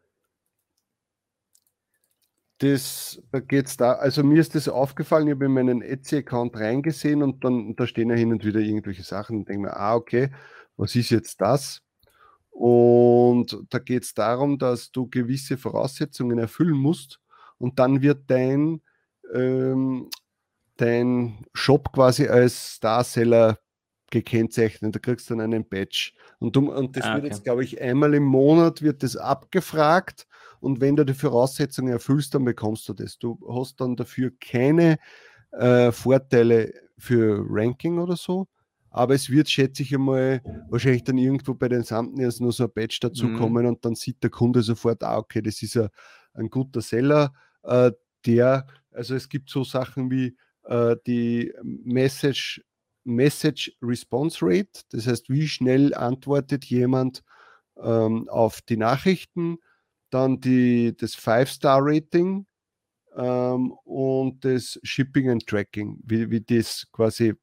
das, 2.59 3.19
da 3.31 3.39
geht's 3.39 3.75
da, 3.75 3.93
also 3.93 4.23
mir 4.23 4.39
ist 4.39 4.53
das 4.53 4.69
aufgefallen, 4.69 5.27
ich 5.27 5.33
habe 5.33 5.45
in 5.45 5.53
meinen 5.53 5.81
Etsy-Account 5.81 6.55
reingesehen 6.55 7.23
und 7.23 7.43
dann 7.43 7.75
da 7.75 7.87
stehen 7.87 8.11
ja 8.11 8.15
hin 8.15 8.31
und 8.31 8.45
wieder 8.45 8.59
irgendwelche 8.59 9.03
Sachen 9.03 9.37
und 9.37 9.49
denke 9.49 9.63
mir, 9.63 9.77
ah, 9.77 9.95
okay, 9.95 10.29
was 10.77 10.95
ist 10.95 11.09
jetzt 11.09 11.41
das? 11.41 11.81
Und 12.51 13.57
da 13.69 13.79
geht 13.79 14.03
es 14.03 14.13
darum, 14.13 14.59
dass 14.59 14.91
du 14.91 15.09
gewisse 15.09 15.57
Voraussetzungen 15.57 16.37
erfüllen 16.37 16.77
musst 16.77 17.19
und 17.57 17.79
dann 17.79 18.03
wird 18.03 18.29
dein, 18.29 18.81
ähm, 19.33 20.09
dein 20.77 21.45
Shop 21.53 21.91
quasi 21.93 22.27
als 22.27 22.75
Starseller 22.75 23.59
gekennzeichnet. 24.11 24.95
Da 24.95 24.99
kriegst 24.99 25.29
du 25.29 25.35
dann 25.35 25.53
einen 25.53 25.67
Badge. 25.67 26.11
Und, 26.39 26.55
du, 26.55 26.71
und 26.71 26.97
das 26.97 27.05
ah, 27.05 27.13
okay. 27.13 27.23
wird 27.23 27.33
jetzt, 27.33 27.43
glaube 27.43 27.63
ich, 27.63 27.81
einmal 27.81 28.13
im 28.13 28.23
Monat 28.23 28.81
wird 28.81 29.03
das 29.03 29.15
abgefragt 29.15 30.27
und 30.61 30.79
wenn 30.79 30.95
du 30.95 31.03
die 31.03 31.15
Voraussetzungen 31.15 31.91
erfüllst, 31.91 32.35
dann 32.35 32.45
bekommst 32.45 32.87
du 32.87 32.93
das. 32.93 33.17
Du 33.17 33.39
hast 33.49 33.81
dann 33.81 33.95
dafür 33.95 34.31
keine 34.39 34.97
äh, 35.51 35.91
Vorteile 35.91 36.73
für 36.97 37.43
Ranking 37.49 37.97
oder 37.97 38.15
so, 38.15 38.47
aber 38.91 39.15
es 39.15 39.29
wird, 39.29 39.49
schätze 39.49 39.81
ich 39.81 39.93
einmal, 39.93 40.41
wahrscheinlich 40.69 41.03
dann 41.03 41.17
irgendwo 41.17 41.55
bei 41.55 41.67
den 41.67 41.83
Thumbnails 41.83 42.39
nur 42.39 42.51
so 42.51 42.65
ein 42.65 42.71
Badge 42.73 42.99
dazukommen 43.01 43.63
mhm. 43.63 43.69
und 43.69 43.85
dann 43.85 43.95
sieht 43.95 44.21
der 44.21 44.29
Kunde 44.29 44.61
sofort, 44.61 45.03
ah, 45.03 45.17
okay, 45.17 45.41
das 45.41 45.61
ist 45.63 45.77
ein, 45.77 45.89
ein 46.33 46.49
guter 46.49 46.81
Seller, 46.81 47.33
äh, 47.63 47.91
der, 48.25 48.67
also 48.91 49.15
es 49.15 49.29
gibt 49.29 49.49
so 49.49 49.63
Sachen 49.63 50.09
wie 50.11 50.35
äh, 50.63 50.95
die 51.07 51.53
Message, 51.63 52.63
Message 53.03 53.75
Response 53.81 54.39
Rate, 54.41 54.81
das 54.91 55.07
heißt, 55.07 55.29
wie 55.29 55.47
schnell 55.47 55.93
antwortet 55.93 56.65
jemand 56.65 57.23
ähm, 57.81 58.29
auf 58.29 58.61
die 58.61 58.77
Nachrichten, 58.77 59.57
dann 60.11 60.39
die, 60.39 60.95
das 60.95 61.15
Five-Star-Rating 61.15 62.45
ähm, 63.15 63.71
und 63.83 64.45
das 64.45 64.79
Shipping 64.83 65.29
and 65.29 65.47
Tracking, 65.47 65.99
wie, 66.03 66.29
wie 66.29 66.41
das 66.41 66.87
quasi 66.91 67.33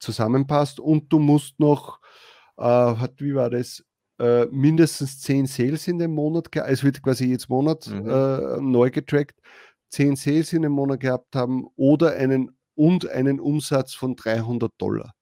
zusammenpasst. 0.00 0.80
Und 0.80 1.12
du 1.12 1.18
musst 1.18 1.58
noch, 1.58 2.00
äh, 2.58 2.62
hat, 2.62 3.20
wie 3.20 3.34
war 3.34 3.50
das, 3.50 3.82
äh, 4.18 4.46
mindestens 4.46 5.20
10 5.20 5.46
Sales 5.46 5.88
in 5.88 5.98
dem 5.98 6.14
Monat, 6.14 6.48
es 6.54 6.82
wird 6.82 7.02
quasi 7.02 7.26
jetzt 7.26 7.48
Monat 7.48 7.86
mhm. 7.88 8.08
äh, 8.08 8.60
neu 8.60 8.90
getrackt, 8.90 9.38
10 9.90 10.16
Sales 10.16 10.52
in 10.52 10.62
dem 10.62 10.72
Monat 10.72 11.00
gehabt 11.00 11.34
haben 11.36 11.66
oder 11.76 12.12
einen 12.12 12.56
und 12.74 13.08
einen 13.08 13.40
Umsatz 13.40 13.94
von 13.94 14.16
300 14.16 14.72
Dollar. 14.78 15.14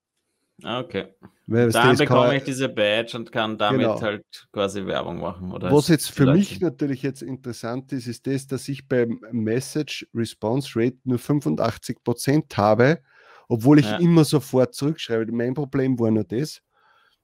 Ah, 0.63 0.79
okay. 0.79 1.07
Weil 1.47 1.69
Dann 1.69 1.97
bekomme 1.97 2.27
kann, 2.27 2.35
ich 2.37 2.43
diese 2.43 2.69
Badge 2.69 3.17
und 3.17 3.31
kann 3.31 3.57
damit 3.57 3.81
genau. 3.81 4.01
halt 4.01 4.47
quasi 4.51 4.85
Werbung 4.85 5.19
machen. 5.19 5.51
Oder 5.51 5.71
Was 5.71 5.89
jetzt 5.89 6.09
für 6.09 6.25
mich 6.33 6.59
natürlich 6.59 7.03
jetzt 7.03 7.21
interessant 7.21 7.91
ist, 7.91 8.07
ist 8.07 8.25
das, 8.25 8.47
dass 8.47 8.67
ich 8.67 8.87
beim 8.87 9.19
Message 9.31 10.07
Response 10.13 10.71
Rate 10.75 10.97
nur 11.03 11.19
85% 11.19 12.55
habe, 12.57 12.99
obwohl 13.47 13.79
ich 13.79 13.85
ja. 13.85 13.97
immer 13.97 14.23
sofort 14.23 14.73
zurückschreibe. 14.73 15.31
Mein 15.31 15.53
Problem 15.53 15.99
war 15.99 16.09
nur 16.09 16.23
das, 16.23 16.61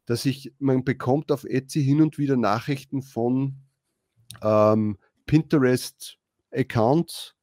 dass 0.06 0.26
ich, 0.26 0.54
man 0.60 0.84
bekommt 0.84 1.32
auf 1.32 1.44
Etsy 1.44 1.84
hin 1.84 2.02
und 2.02 2.20
wieder 2.20 2.38
Nachrichten 2.38 3.02
von 3.02 3.56
ähm, 4.44 4.98
Pinterest-Accounts, 6.52 7.36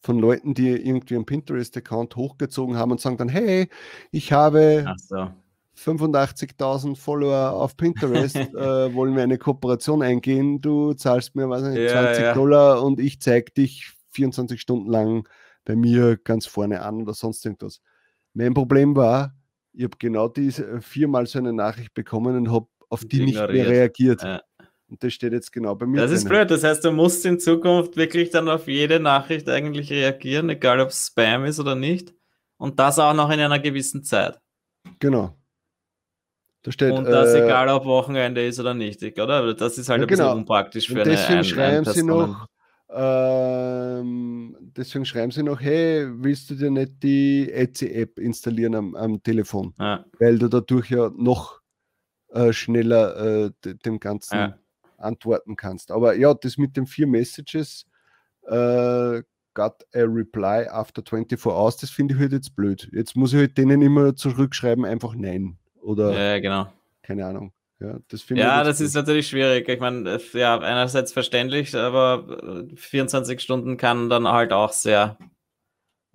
von 0.00 0.18
Leuten, 0.18 0.52
die 0.52 0.68
irgendwie 0.68 1.14
einen 1.14 1.24
Pinterest-Account 1.24 2.16
hochgezogen 2.16 2.76
haben 2.76 2.92
und 2.92 3.00
sagen 3.00 3.16
dann, 3.16 3.28
hey, 3.28 3.68
ich 4.10 4.32
habe 4.32 4.84
so. 4.98 5.30
85.000 5.76 6.94
Follower 6.94 7.52
auf 7.52 7.76
Pinterest, 7.76 8.36
äh, 8.36 8.94
wollen 8.94 9.16
wir 9.16 9.22
eine 9.22 9.38
Kooperation 9.38 10.02
eingehen, 10.02 10.60
du 10.60 10.92
zahlst 10.92 11.34
mir 11.34 11.48
was 11.48 11.62
nicht, 11.62 11.78
ja, 11.78 12.02
20 12.02 12.22
ja. 12.22 12.34
Dollar 12.34 12.82
und 12.82 13.00
ich 13.00 13.20
zeige 13.20 13.50
dich 13.52 13.92
24 14.10 14.60
Stunden 14.60 14.90
lang 14.90 15.28
bei 15.64 15.74
mir 15.74 16.18
ganz 16.18 16.46
vorne 16.46 16.82
an 16.82 17.02
oder 17.02 17.14
sonst 17.14 17.44
irgendwas. 17.44 17.80
Mein 18.34 18.52
Problem 18.52 18.94
war, 18.94 19.34
ich 19.72 19.84
habe 19.84 19.96
genau 19.98 20.28
diese 20.28 20.66
äh, 20.68 20.80
viermal 20.80 21.26
so 21.26 21.38
eine 21.38 21.52
Nachricht 21.52 21.94
bekommen 21.94 22.36
und 22.36 22.52
habe 22.52 22.66
auf 22.90 23.04
die 23.04 23.24
nicht 23.24 23.36
mehr 23.36 23.48
reagiert. 23.48 24.22
Ja. 24.22 24.42
Und 24.94 25.02
das 25.02 25.12
steht 25.12 25.32
jetzt 25.32 25.50
genau 25.50 25.74
bei 25.74 25.86
mir. 25.86 25.96
Das 25.96 26.10
drin. 26.10 26.18
ist 26.18 26.28
blöd. 26.28 26.50
Das 26.52 26.62
heißt, 26.62 26.84
du 26.84 26.92
musst 26.92 27.26
in 27.26 27.40
Zukunft 27.40 27.96
wirklich 27.96 28.30
dann 28.30 28.48
auf 28.48 28.68
jede 28.68 29.00
Nachricht 29.00 29.48
eigentlich 29.48 29.90
reagieren, 29.90 30.48
egal 30.50 30.78
ob 30.78 30.90
es 30.90 31.08
Spam 31.08 31.44
ist 31.46 31.58
oder 31.58 31.74
nicht. 31.74 32.14
Und 32.58 32.78
das 32.78 33.00
auch 33.00 33.12
noch 33.12 33.28
in 33.30 33.40
einer 33.40 33.58
gewissen 33.58 34.04
Zeit. 34.04 34.38
Genau. 35.00 35.36
Da 36.62 36.70
steht, 36.70 36.92
und 36.92 37.06
das 37.06 37.34
äh, 37.34 37.44
egal 37.44 37.68
ob 37.70 37.86
Wochenende 37.86 38.46
ist 38.46 38.60
oder 38.60 38.72
nicht, 38.72 39.02
oder? 39.18 39.52
Das 39.54 39.78
ist 39.78 39.88
halt 39.88 39.98
ja, 39.98 40.04
ein 40.04 40.08
genau. 40.08 40.26
bisschen 40.26 40.38
unpraktisch 40.38 40.86
für 40.86 40.98
und 40.98 41.06
deswegen 41.06 41.32
eine, 41.32 41.44
schreiben 41.44 41.84
sie 41.84 42.02
noch, 42.04 42.46
ähm, 42.88 44.56
deswegen 44.60 45.04
schreiben 45.04 45.32
sie 45.32 45.42
noch, 45.42 45.60
hey, 45.60 46.06
willst 46.08 46.50
du 46.50 46.54
dir 46.54 46.70
nicht 46.70 47.02
die 47.02 47.50
Etsy-App 47.50 48.20
installieren 48.20 48.76
am, 48.76 48.94
am 48.94 49.20
Telefon? 49.24 49.74
Ja. 49.80 50.04
Weil 50.20 50.38
du 50.38 50.46
dadurch 50.46 50.88
ja 50.88 51.10
noch 51.16 51.60
äh, 52.28 52.52
schneller 52.52 53.46
äh, 53.46 53.50
dem 53.84 53.98
Ganzen 53.98 54.36
ja 54.36 54.58
antworten 55.04 55.56
kannst. 55.56 55.90
Aber 55.90 56.16
ja, 56.16 56.34
das 56.34 56.58
mit 56.58 56.76
den 56.76 56.86
vier 56.86 57.06
Messages, 57.06 57.86
äh, 58.46 59.22
got 59.54 59.84
a 59.94 60.00
reply 60.00 60.66
after 60.68 61.02
24 61.02 61.46
hours, 61.46 61.76
das 61.76 61.90
finde 61.90 62.14
ich 62.14 62.20
halt 62.20 62.32
jetzt 62.32 62.56
blöd. 62.56 62.88
Jetzt 62.92 63.16
muss 63.16 63.32
ich 63.32 63.38
halt 63.38 63.56
denen 63.56 63.82
immer 63.82 64.16
zurückschreiben, 64.16 64.84
einfach 64.84 65.14
nein. 65.14 65.58
Oder 65.80 66.12
ja, 66.12 66.40
genau. 66.40 66.66
keine 67.02 67.26
Ahnung. 67.26 67.52
Ja, 67.80 67.98
das, 68.08 68.28
ja, 68.28 68.64
das 68.64 68.80
ist 68.80 68.94
natürlich 68.94 69.28
schwierig. 69.28 69.68
Ich 69.68 69.80
meine, 69.80 70.18
ja, 70.32 70.58
einerseits 70.58 71.12
verständlich, 71.12 71.74
aber 71.74 72.64
24 72.76 73.40
Stunden 73.40 73.76
kann 73.76 74.08
dann 74.08 74.28
halt 74.28 74.52
auch 74.52 74.72
sehr 74.72 75.18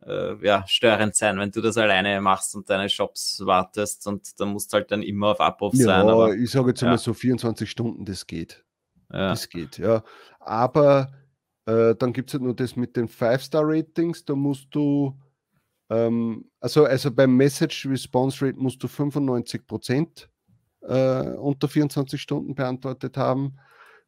äh, 0.06 0.36
ja, 0.42 0.66
störend 0.68 1.16
sein, 1.16 1.38
wenn 1.38 1.52
du 1.52 1.62
das 1.62 1.78
alleine 1.78 2.22
machst 2.22 2.56
und 2.56 2.70
deine 2.70 2.90
Shops 2.90 3.42
wartest 3.46 4.08
und 4.08 4.40
dann 4.40 4.50
musst 4.50 4.72
du 4.72 4.78
halt 4.78 4.92
dann 4.92 5.04
immer 5.04 5.28
auf 5.28 5.42
Abruf 5.42 5.74
ja, 5.76 5.86
sein. 5.86 6.08
Aber 6.08 6.34
ich 6.34 6.50
sage 6.50 6.70
jetzt 6.70 6.82
ja. 6.82 6.90
mal 6.90 6.98
so 6.98 7.14
24 7.14 7.70
Stunden, 7.70 8.06
das 8.06 8.26
geht. 8.26 8.64
Ja. 9.12 9.30
Das 9.30 9.50
geht, 9.50 9.78
ja. 9.78 10.04
Aber 10.40 11.12
äh, 11.66 11.96
dann 11.96 12.14
gibt 12.14 12.30
es 12.30 12.34
halt 12.34 12.44
nur 12.44 12.56
das 12.56 12.76
mit 12.76 12.96
den 12.96 13.08
Five-Star-Ratings, 13.08 14.26
da 14.26 14.36
musst 14.36 14.68
du, 14.72 15.20
ähm, 15.90 16.50
also, 16.60 16.86
also 16.86 17.12
beim 17.12 17.36
Message 17.36 17.88
Response 17.88 18.46
Rate 18.46 18.58
musst 18.58 18.82
du 18.82 18.88
95 18.88 19.68
Prozent 19.68 20.30
äh, 20.82 21.30
unter 21.32 21.68
24 21.68 22.22
Stunden 22.22 22.56
beantwortet 22.56 23.18
haben. 23.18 23.58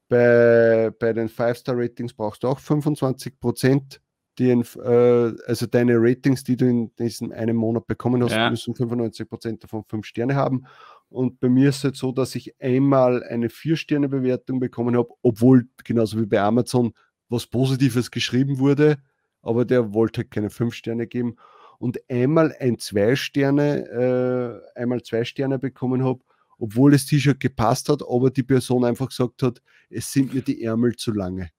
Bei, 0.07 0.91
bei 0.99 1.13
den 1.13 1.29
Five-Star-Ratings 1.29 2.13
brauchst 2.13 2.43
du 2.43 2.47
auch 2.47 2.59
25 2.59 3.39
Prozent. 3.39 4.01
Die, 4.39 4.49
äh, 4.49 5.35
also 5.45 5.67
deine 5.67 5.95
Ratings, 5.97 6.43
die 6.43 6.55
du 6.55 6.65
in 6.65 6.95
diesem 6.95 7.31
einen 7.31 7.55
Monat 7.55 7.85
bekommen 7.85 8.23
hast, 8.23 8.31
ja. 8.31 8.49
müssen 8.49 8.73
95 8.73 9.29
Prozent 9.29 9.63
davon 9.63 9.83
fünf 9.87 10.05
Sterne 10.05 10.35
haben. 10.35 10.65
Und 11.11 11.39
bei 11.39 11.49
mir 11.49 11.69
ist 11.69 11.77
es 11.77 11.83
halt 11.83 11.95
so, 11.97 12.11
dass 12.11 12.35
ich 12.35 12.59
einmal 12.61 13.23
eine 13.23 13.49
Vier-Sterne-Bewertung 13.49 14.59
bekommen 14.59 14.95
habe, 14.95 15.09
obwohl 15.21 15.67
genauso 15.83 16.19
wie 16.19 16.25
bei 16.25 16.41
Amazon 16.41 16.93
was 17.29 17.45
Positives 17.45 18.11
geschrieben 18.11 18.59
wurde, 18.59 18.97
aber 19.41 19.65
der 19.65 19.93
wollte 19.93 20.21
halt 20.21 20.31
keine 20.31 20.49
fünf 20.49 20.73
Sterne 20.73 21.07
geben. 21.07 21.35
Und 21.79 21.99
einmal 22.09 22.55
ein 22.59 22.77
Zwei-Sterne, 22.77 24.61
äh, 24.75 24.79
einmal 24.79 25.01
zwei 25.01 25.23
Sterne 25.23 25.59
bekommen 25.59 26.03
habe, 26.03 26.19
obwohl 26.59 26.91
das 26.91 27.05
T-Shirt 27.05 27.39
gepasst 27.39 27.89
hat, 27.89 28.01
aber 28.03 28.29
die 28.29 28.43
Person 28.43 28.85
einfach 28.85 29.09
gesagt 29.09 29.43
hat, 29.43 29.61
es 29.89 30.11
sind 30.11 30.33
mir 30.33 30.41
die 30.41 30.63
Ärmel 30.63 30.95
zu 30.95 31.11
lange. 31.11 31.49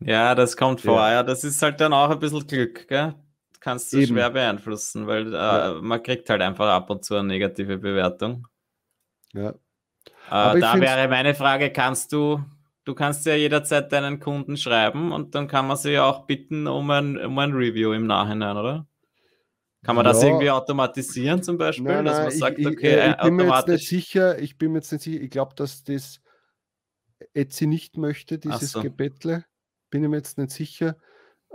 Ja, 0.00 0.34
das 0.34 0.56
kommt 0.56 0.82
vor. 0.82 0.98
Ja, 0.98 1.12
ja 1.12 1.22
das 1.22 1.44
ist 1.44 1.60
halt 1.62 1.80
dann 1.80 1.92
auch 1.92 2.10
ein 2.10 2.18
bisschen 2.18 2.46
Glück, 2.46 2.86
gell? 2.86 3.14
kannst 3.60 3.92
du 3.92 3.98
Eben. 3.98 4.14
schwer 4.14 4.30
beeinflussen, 4.30 5.06
weil 5.06 5.34
äh, 5.34 5.36
ja. 5.36 5.78
man 5.82 6.02
kriegt 6.02 6.30
halt 6.30 6.42
einfach 6.42 6.68
ab 6.68 6.90
und 6.90 7.04
zu 7.04 7.16
eine 7.16 7.28
negative 7.28 7.78
Bewertung. 7.78 8.46
Ja. 9.34 9.50
Äh, 10.30 10.60
da 10.60 10.80
wäre 10.80 11.08
meine 11.08 11.34
Frage, 11.34 11.70
kannst 11.70 12.12
du, 12.12 12.42
du 12.84 12.94
kannst 12.94 13.26
ja 13.26 13.34
jederzeit 13.34 13.92
deinen 13.92 14.20
Kunden 14.20 14.56
schreiben 14.56 15.12
und 15.12 15.34
dann 15.34 15.48
kann 15.48 15.66
man 15.66 15.76
sie 15.76 15.92
ja 15.92 16.04
auch 16.04 16.26
bitten 16.26 16.66
um 16.66 16.90
ein, 16.90 17.18
um 17.18 17.38
ein 17.38 17.52
Review 17.52 17.92
im 17.92 18.06
Nachhinein, 18.06 18.56
oder? 18.56 18.86
Kann 19.82 19.94
man 19.94 20.04
ja. 20.04 20.12
das 20.12 20.22
irgendwie 20.22 20.50
automatisieren 20.50 21.42
zum 21.42 21.56
Beispiel, 21.56 21.84
nein, 21.84 22.04
nein, 22.04 22.06
dass 22.06 22.22
man 22.22 22.30
sagt, 22.32 22.58
ich, 22.58 22.66
okay, 22.66 22.94
ich, 22.94 23.00
äh, 23.00 23.10
ich 23.10 23.16
bin 23.22 23.36
mir 23.36 23.54
jetzt 23.54 23.68
nicht 23.68 23.88
sicher, 23.88 24.38
ich 24.38 24.58
bin 24.58 24.72
mir 24.72 24.78
jetzt 24.78 24.92
nicht 24.92 25.02
sicher, 25.02 25.22
ich 25.22 25.30
glaube, 25.30 25.54
dass 25.54 25.84
das 25.84 26.20
Etsy 27.32 27.66
nicht 27.66 27.96
möchte, 27.96 28.38
dieses 28.38 28.72
so. 28.72 28.82
Gebettle. 28.82 29.44
Bin 29.90 30.02
ich 30.02 30.10
mir 30.10 30.16
jetzt 30.16 30.38
nicht 30.38 30.50
sicher. 30.50 30.96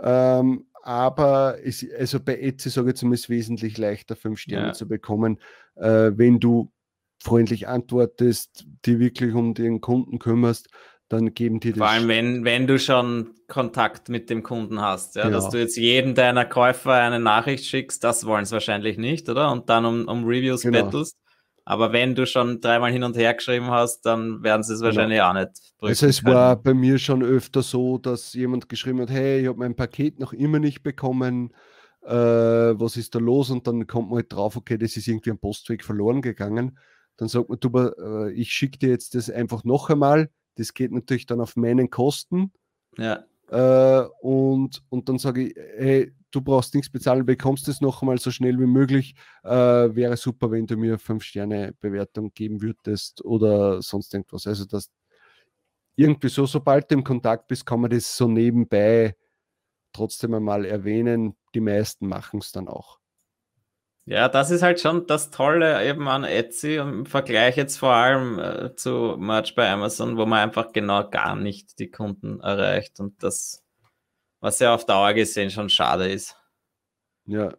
Ähm, 0.00 0.66
aber 0.82 1.58
es, 1.64 1.86
also 1.96 2.20
bei 2.20 2.38
Etsy 2.38 2.70
sage 2.70 2.90
ich 2.90 2.96
zumindest 2.96 3.28
wesentlich 3.28 3.78
leichter, 3.78 4.16
fünf 4.16 4.38
Sterne 4.40 4.68
ja. 4.68 4.72
zu 4.72 4.88
bekommen, 4.88 5.38
äh, 5.76 6.12
wenn 6.14 6.40
du 6.40 6.72
freundlich 7.24 7.68
antwortest, 7.68 8.66
die 8.84 8.98
wirklich 9.00 9.34
um 9.34 9.54
den 9.54 9.80
Kunden 9.80 10.18
kümmerst, 10.18 10.68
dann 11.08 11.34
geben 11.34 11.60
die 11.60 11.70
das. 11.70 11.78
Vor 11.78 11.88
allem, 11.88 12.08
wenn, 12.08 12.44
wenn 12.44 12.66
du 12.66 12.78
schon 12.78 13.30
Kontakt 13.48 14.08
mit 14.08 14.30
dem 14.30 14.42
Kunden 14.42 14.80
hast, 14.80 15.16
ja, 15.16 15.24
ja. 15.24 15.30
dass 15.30 15.50
du 15.50 15.58
jetzt 15.58 15.76
jedem 15.76 16.14
deiner 16.14 16.44
Käufer 16.44 16.92
eine 16.92 17.20
Nachricht 17.20 17.64
schickst, 17.64 18.04
das 18.04 18.26
wollen 18.26 18.44
sie 18.44 18.52
wahrscheinlich 18.52 18.98
nicht, 18.98 19.28
oder? 19.28 19.50
Und 19.52 19.68
dann 19.68 19.84
um, 19.84 20.08
um 20.08 20.24
Reviews 20.24 20.62
genau. 20.62 20.84
bettelst. 20.84 21.16
Aber 21.66 21.92
wenn 21.92 22.14
du 22.14 22.26
schon 22.26 22.60
dreimal 22.60 22.92
hin 22.92 23.04
und 23.04 23.16
her 23.16 23.32
geschrieben 23.32 23.70
hast, 23.70 24.02
dann 24.02 24.42
werden 24.42 24.62
sie 24.62 24.74
es 24.74 24.80
genau. 24.80 24.90
wahrscheinlich 24.90 25.22
auch 25.22 25.32
nicht. 25.32 25.50
Also 25.80 26.06
es 26.06 26.22
können. 26.22 26.34
war 26.34 26.56
bei 26.56 26.74
mir 26.74 26.98
schon 26.98 27.22
öfter 27.22 27.62
so, 27.62 27.96
dass 27.96 28.34
jemand 28.34 28.68
geschrieben 28.68 29.00
hat, 29.00 29.10
hey, 29.10 29.40
ich 29.40 29.48
habe 29.48 29.58
mein 29.58 29.74
Paket 29.74 30.20
noch 30.20 30.34
immer 30.34 30.58
nicht 30.58 30.82
bekommen, 30.82 31.54
äh, 32.02 32.12
was 32.12 32.98
ist 32.98 33.14
da 33.14 33.18
los? 33.18 33.50
Und 33.50 33.66
dann 33.66 33.86
kommt 33.86 34.10
man 34.10 34.16
halt 34.16 34.32
drauf, 34.32 34.56
okay, 34.56 34.76
das 34.76 34.96
ist 34.96 35.08
irgendwie 35.08 35.30
am 35.30 35.38
Postweg 35.38 35.84
verloren 35.84 36.20
gegangen. 36.20 36.78
Dann 37.16 37.28
sagt 37.28 37.48
man, 37.48 37.58
du, 37.60 37.68
äh, 37.78 38.32
ich 38.32 38.52
schicke 38.52 38.78
dir 38.78 38.88
jetzt 38.90 39.14
das 39.14 39.30
einfach 39.30 39.64
noch 39.64 39.90
einmal. 39.90 40.30
Das 40.56 40.74
geht 40.74 40.92
natürlich 40.92 41.26
dann 41.26 41.40
auf 41.40 41.56
meinen 41.56 41.90
Kosten. 41.90 42.52
Ja. 42.96 43.24
Äh, 43.48 44.06
und, 44.20 44.82
und 44.88 45.08
dann 45.08 45.18
sage 45.18 45.48
ich, 45.48 45.54
hey, 45.76 46.12
du 46.30 46.40
brauchst 46.40 46.74
nichts 46.74 46.90
bezahlen, 46.90 47.26
bekommst 47.26 47.68
es 47.68 47.80
noch 47.80 48.02
einmal 48.02 48.18
so 48.18 48.30
schnell 48.30 48.58
wie 48.58 48.66
möglich. 48.66 49.14
Äh, 49.42 49.50
wäre 49.50 50.16
super, 50.16 50.50
wenn 50.50 50.66
du 50.66 50.76
mir 50.76 50.98
fünf 50.98 51.22
Sterne 51.24 51.74
Bewertung 51.80 52.32
geben 52.34 52.62
würdest 52.62 53.24
oder 53.24 53.82
sonst 53.82 54.12
irgendwas. 54.14 54.46
Also 54.46 54.64
das 54.64 54.90
irgendwie 55.96 56.28
so, 56.28 56.46
sobald 56.46 56.90
du 56.90 56.96
im 56.96 57.04
Kontakt 57.04 57.46
bist, 57.48 57.64
kann 57.66 57.80
man 57.80 57.90
das 57.90 58.16
so 58.16 58.26
nebenbei 58.26 59.14
trotzdem 59.92 60.34
einmal 60.34 60.64
erwähnen. 60.64 61.36
Die 61.54 61.60
meisten 61.60 62.08
machen 62.08 62.40
es 62.40 62.50
dann 62.50 62.66
auch. 62.66 62.98
Ja, 64.06 64.28
das 64.28 64.50
ist 64.50 64.62
halt 64.62 64.80
schon 64.80 65.06
das 65.06 65.30
Tolle 65.30 65.82
eben 65.88 66.08
an 66.08 66.24
Etsy 66.24 66.76
im 66.76 67.06
Vergleich 67.06 67.56
jetzt 67.56 67.78
vor 67.78 67.92
allem 67.92 68.38
äh, 68.38 68.76
zu 68.76 69.16
Merch 69.18 69.54
bei 69.54 69.70
Amazon, 69.70 70.18
wo 70.18 70.26
man 70.26 70.40
einfach 70.40 70.72
genau 70.72 71.08
gar 71.08 71.36
nicht 71.36 71.78
die 71.78 71.90
Kunden 71.90 72.40
erreicht 72.40 73.00
und 73.00 73.22
das, 73.22 73.64
was 74.40 74.58
ja 74.58 74.74
auf 74.74 74.84
Dauer 74.84 75.14
gesehen 75.14 75.50
schon 75.50 75.70
schade 75.70 76.10
ist. 76.10 76.36
Ja. 77.24 77.54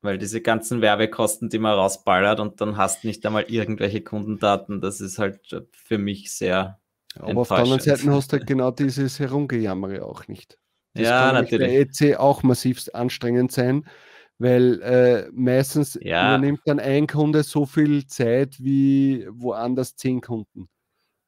Weil 0.00 0.18
diese 0.18 0.40
ganzen 0.40 0.80
Werbekosten, 0.80 1.48
die 1.48 1.58
man 1.58 1.72
rausballert 1.74 2.38
und 2.38 2.60
dann 2.60 2.76
hast 2.76 3.02
nicht 3.02 3.26
einmal 3.26 3.46
irgendwelche 3.48 4.00
Kundendaten, 4.00 4.80
das 4.80 5.00
ist 5.00 5.18
halt 5.18 5.66
für 5.72 5.98
mich 5.98 6.32
sehr. 6.32 6.78
Aber 7.18 7.40
auf 7.40 7.48
der 7.48 7.56
anderen 7.56 7.80
Seite 7.80 8.08
hast 8.12 8.32
du 8.32 8.36
halt 8.36 8.46
genau 8.46 8.70
dieses 8.70 9.18
Herumgejammere 9.18 10.04
auch 10.04 10.28
nicht. 10.28 10.58
Das 10.94 11.08
ja, 11.08 11.26
kann 11.26 11.34
natürlich. 11.42 11.66
bei 11.66 11.76
Etsy 11.76 12.14
auch 12.14 12.44
massivst 12.44 12.94
anstrengend 12.94 13.50
sein 13.50 13.84
weil 14.38 14.80
äh, 14.82 15.30
meistens 15.32 15.98
ja. 16.00 16.36
übernimmt 16.36 16.60
dann 16.64 16.78
ein 16.78 17.06
Kunde 17.06 17.42
so 17.42 17.66
viel 17.66 18.06
Zeit 18.06 18.56
wie 18.62 19.26
woanders 19.30 19.96
zehn 19.96 20.20
Kunden. 20.20 20.68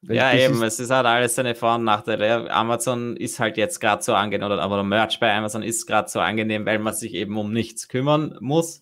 Weil 0.03 0.15
ja, 0.15 0.33
eben, 0.33 0.63
ist 0.63 0.79
es 0.79 0.89
hat 0.89 1.05
alles 1.05 1.35
seine 1.35 1.53
Vor- 1.53 1.75
und 1.75 1.83
Nachteile. 1.83 2.49
Amazon 2.51 3.15
ist 3.17 3.39
halt 3.39 3.57
jetzt 3.57 3.79
gerade 3.79 4.01
so 4.01 4.15
angenehm, 4.15 4.45
oder 4.45 4.59
aber 4.61 4.77
der 4.77 4.83
Merch 4.83 5.19
bei 5.19 5.31
Amazon 5.31 5.61
ist 5.61 5.85
gerade 5.85 6.09
so 6.09 6.19
angenehm, 6.19 6.65
weil 6.65 6.79
man 6.79 6.93
sich 6.93 7.13
eben 7.13 7.37
um 7.37 7.53
nichts 7.53 7.87
kümmern 7.87 8.35
muss. 8.39 8.81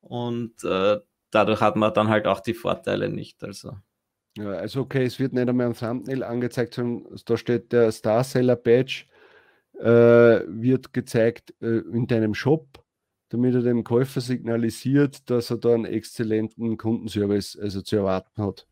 Und 0.00 0.62
äh, 0.64 0.98
dadurch 1.30 1.60
hat 1.60 1.76
man 1.76 1.94
dann 1.94 2.08
halt 2.08 2.26
auch 2.26 2.40
die 2.40 2.54
Vorteile 2.54 3.08
nicht. 3.08 3.42
Also. 3.42 3.78
Ja, 4.36 4.50
also 4.50 4.80
okay, 4.80 5.04
es 5.04 5.18
wird 5.18 5.32
nicht 5.32 5.48
einmal 5.48 5.66
am 5.66 5.74
Thumbnail 5.74 6.22
angezeigt, 6.22 6.74
sondern 6.74 7.16
da 7.24 7.36
steht 7.36 7.72
der 7.72 7.90
Star 7.90 8.22
Seller 8.22 8.56
Badge, 8.56 9.04
äh, 9.78 10.42
wird 10.46 10.92
gezeigt 10.92 11.54
äh, 11.62 11.78
in 11.78 12.06
deinem 12.06 12.34
Shop 12.34 12.84
damit 13.30 13.54
er 13.54 13.62
dem 13.62 13.84
Käufer 13.84 14.20
signalisiert, 14.20 15.28
dass 15.30 15.50
er 15.50 15.58
da 15.58 15.74
einen 15.74 15.84
exzellenten 15.84 16.76
Kundenservice 16.76 17.58
also 17.60 17.82
zu 17.82 17.96
erwarten 17.96 18.42
hat. 18.42 18.66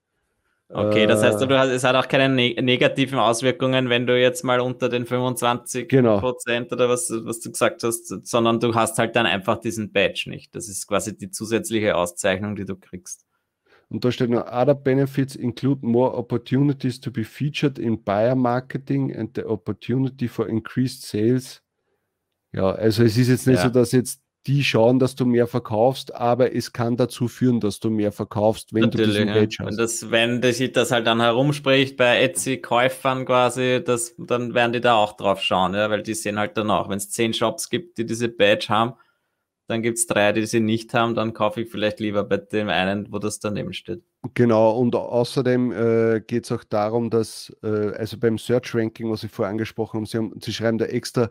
Okay, 0.69 1.07
das 1.07 1.23
heißt, 1.23 1.41
äh, 1.41 1.47
du 1.47 1.57
hast, 1.57 1.69
es 1.69 1.85
hat 1.85 1.95
auch 1.95 2.09
keine 2.09 2.29
ne 2.29 2.55
negativen 2.61 3.21
Auswirkungen, 3.21 3.89
wenn 3.89 4.07
du 4.07 4.21
jetzt 4.21 4.43
mal 4.43 4.61
unter 4.61 4.89
den 4.89 5.07
25 5.07 5.89
genau. 5.89 6.19
Prozent 6.19 6.73
oder 6.73 6.89
was, 6.89 7.09
was 7.11 7.39
du 7.39 7.53
gesagt 7.53 7.85
hast, 7.85 8.09
sondern 8.27 8.59
du 8.59 8.75
hast 8.75 8.99
halt 8.99 9.15
dann 9.15 9.27
einfach 9.27 9.61
diesen 9.61 9.93
Badge 9.93 10.25
nicht. 10.27 10.57
Das 10.57 10.69
ist 10.69 10.89
quasi 10.89 11.17
die 11.17 11.31
zusätzliche 11.31 11.95
Auszeichnung, 11.97 12.57
die 12.57 12.65
du 12.65 12.75
kriegst. 12.75 13.25
Und 13.89 14.05
da 14.05 14.11
steht 14.11 14.31
noch, 14.31 14.47
other 14.47 14.75
benefits 14.75 15.37
include 15.37 15.87
more 15.87 16.15
opportunities 16.15 17.01
to 17.01 17.13
be 17.13 17.23
featured 17.23 17.79
in 17.79 18.03
buyer 18.03 18.35
marketing 18.35 19.15
and 19.15 19.37
the 19.37 19.45
opportunity 19.45 20.27
for 20.27 20.49
increased 20.49 21.03
sales. 21.03 21.63
Ja, 22.53 22.73
also 22.73 23.05
es 23.05 23.17
ist 23.17 23.29
jetzt 23.29 23.47
nicht 23.47 23.59
ja. 23.59 23.65
so, 23.65 23.69
dass 23.69 23.93
jetzt 23.93 24.21
die 24.47 24.63
schauen, 24.63 24.99
dass 24.99 25.17
du 25.17 25.27
mehr 25.27 25.47
verkaufst, 25.47 26.15
aber 26.15 26.55
es 26.55 26.73
kann 26.73 26.97
dazu 26.97 27.27
führen, 27.29 27.61
dass 27.61 27.81
du 27.81 27.91
mehr 27.91 28.13
verkaufst, 28.13 28.73
wenn 28.73 28.83
Natürlich, 28.83 29.07
du 29.07 29.13
diesen 29.13 29.29
ja. 29.29 29.35
Page 29.35 29.59
hast. 29.59 29.67
Wenn 29.67 29.77
das, 29.77 30.11
wenn 30.11 30.53
sich 30.53 30.73
das 30.73 30.93
halt 30.93 31.07
dann 31.07 31.21
herumspricht 31.21 31.97
bei 31.97 32.23
Etsy-Käufern 32.23 33.27
quasi, 33.27 33.83
das, 33.85 34.15
dann 34.19 34.55
werden 34.55 34.73
die 34.73 34.81
da 34.81 34.95
auch 34.95 35.17
drauf 35.17 35.41
schauen, 35.41 35.75
ja, 35.75 35.91
weil 35.91 36.03
die 36.03 36.15
sehen 36.15 36.39
halt 36.39 36.57
dann 36.57 36.71
auch, 36.71 36.89
wenn 36.89 36.99
es 36.99 37.11
zehn 37.11 37.33
Shops 37.33 37.71
gibt, 37.71 37.99
die 37.99 38.07
diese 38.07 38.29
Badge 38.29 38.67
haben, 38.69 38.95
dann 39.67 39.83
gibt 39.83 39.99
es 39.99 40.07
drei, 40.07 40.33
die 40.33 40.47
sie 40.47 40.61
nicht 40.61 40.95
haben, 40.95 41.17
dann 41.17 41.33
kaufe 41.33 41.63
ich 41.63 41.71
vielleicht 41.71 41.99
lieber 41.99 42.23
bei 42.23 42.37
dem 42.37 42.69
einen, 42.69 43.13
wo 43.13 43.19
das 43.19 43.41
daneben 43.41 43.73
steht. 43.73 44.03
Genau, 44.35 44.79
und 44.79 44.95
außerdem 44.95 45.73
äh, 45.73 46.21
geht 46.21 46.45
es 46.45 46.53
auch 46.53 46.63
darum, 46.63 47.11
dass, 47.11 47.53
äh, 47.65 47.91
also 47.97 48.17
beim 48.19 48.39
Search 48.39 48.75
Ranking, 48.75 49.11
was 49.11 49.25
ich 49.25 49.31
vorher 49.33 49.51
angesprochen 49.51 49.99
habe, 49.99 50.07
sie, 50.07 50.19
haben, 50.19 50.35
sie 50.41 50.53
schreiben 50.53 50.79
da 50.79 50.85
extra 50.85 51.31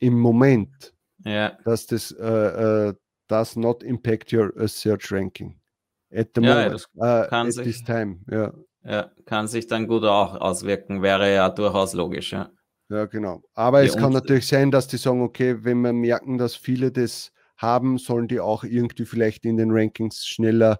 im 0.00 0.18
Moment 0.18 0.93
ja. 1.24 1.56
dass 1.64 1.86
das 1.86 2.10
äh, 2.12 2.90
uh, 2.90 2.92
does 3.28 3.56
not 3.56 3.82
impact 3.82 4.32
your 4.32 4.52
uh, 4.56 4.66
search 4.66 5.10
ranking. 5.12 5.58
At 6.12 6.28
the 6.34 6.42
ja, 6.42 6.54
moment, 6.54 6.86
uh, 6.96 7.28
kann 7.28 7.48
at 7.48 7.52
sich, 7.54 7.64
this 7.64 7.84
time. 7.84 8.20
Ja. 8.30 8.52
ja, 8.84 9.10
kann 9.26 9.48
sich 9.48 9.66
dann 9.66 9.86
gut 9.88 10.04
auch 10.04 10.40
auswirken, 10.40 11.02
wäre 11.02 11.34
ja 11.34 11.48
durchaus 11.48 11.94
logisch. 11.94 12.32
Ja, 12.32 12.50
ja 12.88 13.06
genau. 13.06 13.42
Aber 13.54 13.82
die 13.82 13.88
es 13.88 13.96
kann 13.96 14.12
natürlich 14.12 14.46
sein, 14.46 14.70
dass 14.70 14.86
die 14.86 14.96
sagen, 14.96 15.22
okay, 15.22 15.64
wenn 15.64 15.80
wir 15.80 15.92
merken, 15.92 16.38
dass 16.38 16.54
viele 16.54 16.92
das 16.92 17.32
haben, 17.56 17.98
sollen 17.98 18.28
die 18.28 18.40
auch 18.40 18.64
irgendwie 18.64 19.04
vielleicht 19.04 19.44
in 19.44 19.56
den 19.56 19.70
Rankings 19.70 20.26
schneller 20.26 20.78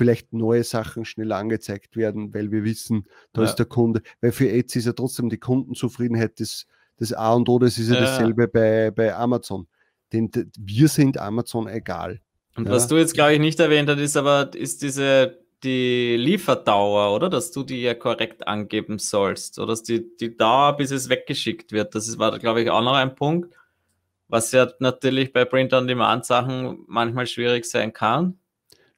vielleicht 0.00 0.32
neue 0.32 0.64
Sachen 0.64 1.04
schneller 1.04 1.36
angezeigt 1.36 1.94
werden, 1.94 2.32
weil 2.32 2.50
wir 2.50 2.64
wissen, 2.64 3.06
da 3.34 3.42
ja. 3.42 3.48
ist 3.48 3.56
der 3.56 3.66
Kunde, 3.66 4.00
weil 4.22 4.32
für 4.32 4.48
Etsy 4.48 4.78
ist 4.78 4.86
ja 4.86 4.94
trotzdem 4.94 5.28
die 5.28 5.36
Kundenzufriedenheit 5.36 6.40
das, 6.40 6.64
das 6.96 7.12
A 7.12 7.34
und 7.34 7.50
O, 7.50 7.58
das 7.58 7.76
ist 7.76 7.90
ja, 7.90 7.96
ja. 7.96 8.00
dasselbe 8.00 8.48
bei, 8.48 8.90
bei 8.90 9.14
Amazon. 9.14 9.66
Denn 10.12 10.30
wir 10.58 10.88
sind 10.88 11.18
Amazon 11.18 11.68
egal. 11.68 12.20
Und 12.56 12.66
ja. 12.66 12.72
was 12.72 12.88
du 12.88 12.96
jetzt, 12.96 13.14
glaube 13.14 13.34
ich, 13.34 13.40
nicht 13.40 13.60
erwähnt 13.60 13.88
hast, 13.88 13.98
ist 13.98 14.16
aber, 14.16 14.50
ist 14.54 14.82
diese, 14.82 15.38
die 15.62 16.16
Lieferdauer, 16.16 17.14
oder? 17.14 17.28
Dass 17.28 17.52
du 17.52 17.62
die 17.62 17.82
ja 17.82 17.94
korrekt 17.94 18.46
angeben 18.46 18.98
sollst. 18.98 19.58
Oder 19.58 19.68
dass 19.68 19.82
die, 19.82 20.04
die 20.16 20.36
Dauer, 20.36 20.76
bis 20.76 20.90
es 20.90 21.08
weggeschickt 21.08 21.72
wird. 21.72 21.94
Das 21.94 22.18
war, 22.18 22.38
glaube 22.38 22.62
ich, 22.62 22.70
auch 22.70 22.82
noch 22.82 22.94
ein 22.94 23.14
Punkt, 23.14 23.54
was 24.28 24.52
ja 24.52 24.70
natürlich 24.78 25.32
bei 25.32 25.44
Print-on-Demand-Sachen 25.44 26.84
manchmal 26.86 27.26
schwierig 27.26 27.64
sein 27.64 27.92
kann. 27.92 28.38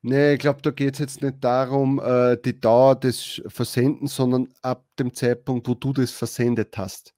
Nee, 0.05 0.35
ich 0.35 0.41
glaube, 0.41 0.61
da 0.63 0.73
geht 0.73 0.95
es 0.95 0.99
jetzt 0.99 1.23
nicht 1.23 1.37
darum, 1.41 2.01
äh, 2.01 2.37
die 2.37 2.59
Dauer 2.59 2.97
des 2.97 3.41
Versendens, 3.47 4.17
sondern 4.17 4.49
ab 4.61 4.85
dem 4.99 5.15
Zeitpunkt, 5.15 5.69
wo 5.69 5.75
du 5.75 5.93
das 5.93 6.11
versendet 6.11 6.77
hast. 6.77 7.15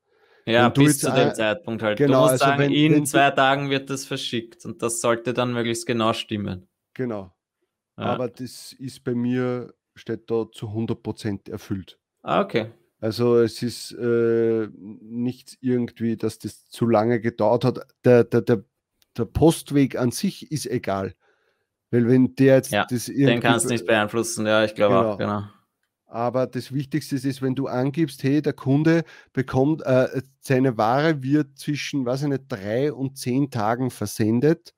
Ja, 0.46 0.68
bis 0.68 0.98
zu 0.98 1.10
dem 1.10 1.34
Zeitpunkt 1.34 1.82
halt. 1.82 1.98
Genau, 1.98 2.12
du 2.12 2.20
musst 2.20 2.32
also 2.32 2.44
sagen, 2.44 2.62
wenn, 2.62 2.72
in 2.72 2.92
wenn 2.92 3.06
zwei 3.06 3.30
Tagen 3.30 3.70
wird 3.70 3.88
das 3.88 4.04
verschickt 4.04 4.64
und 4.66 4.82
das 4.82 5.00
sollte 5.00 5.32
dann 5.32 5.52
möglichst 5.52 5.86
genau 5.86 6.12
stimmen. 6.12 6.68
Genau. 6.92 7.34
Ja. 7.96 8.04
Aber 8.04 8.28
das 8.28 8.72
ist 8.72 9.04
bei 9.04 9.14
mir, 9.14 9.72
steht 9.94 10.30
da 10.30 10.46
zu 10.50 10.66
100% 10.66 11.50
erfüllt. 11.50 11.98
Ah, 12.22 12.42
okay. 12.42 12.72
Also 13.00 13.38
es 13.38 13.62
ist 13.62 13.92
äh, 13.92 14.68
nicht 14.72 15.58
irgendwie, 15.60 16.16
dass 16.16 16.38
das 16.38 16.68
zu 16.68 16.86
lange 16.86 17.20
gedauert 17.20 17.64
hat. 17.64 17.80
Der, 18.04 18.24
der, 18.24 18.40
der, 18.40 18.64
der 19.16 19.24
Postweg 19.26 19.96
an 19.96 20.10
sich 20.10 20.50
ist 20.50 20.66
egal. 20.66 21.14
Weil 21.90 22.08
wenn 22.08 22.34
der 22.34 22.56
jetzt 22.56 22.72
ja, 22.72 22.86
das 22.88 23.08
irgendwie... 23.08 23.26
Den 23.26 23.40
kannst 23.40 23.66
du 23.66 23.70
nicht 23.70 23.86
beeinflussen, 23.86 24.46
ja, 24.46 24.64
ich 24.64 24.74
glaube 24.74 24.94
genau. 24.94 25.12
auch, 25.12 25.18
genau. 25.18 25.42
Aber 26.14 26.46
das 26.46 26.72
Wichtigste 26.72 27.16
ist, 27.16 27.42
wenn 27.42 27.56
du 27.56 27.66
angibst, 27.66 28.22
hey, 28.22 28.40
der 28.40 28.52
Kunde 28.52 29.02
bekommt, 29.32 29.82
äh, 29.84 30.22
seine 30.40 30.78
Ware 30.78 31.24
wird 31.24 31.58
zwischen, 31.58 32.06
ich 32.06 32.22
nicht, 32.22 32.44
drei 32.48 32.92
und 32.92 33.18
zehn 33.18 33.50
Tagen 33.50 33.90
versendet 33.90 34.74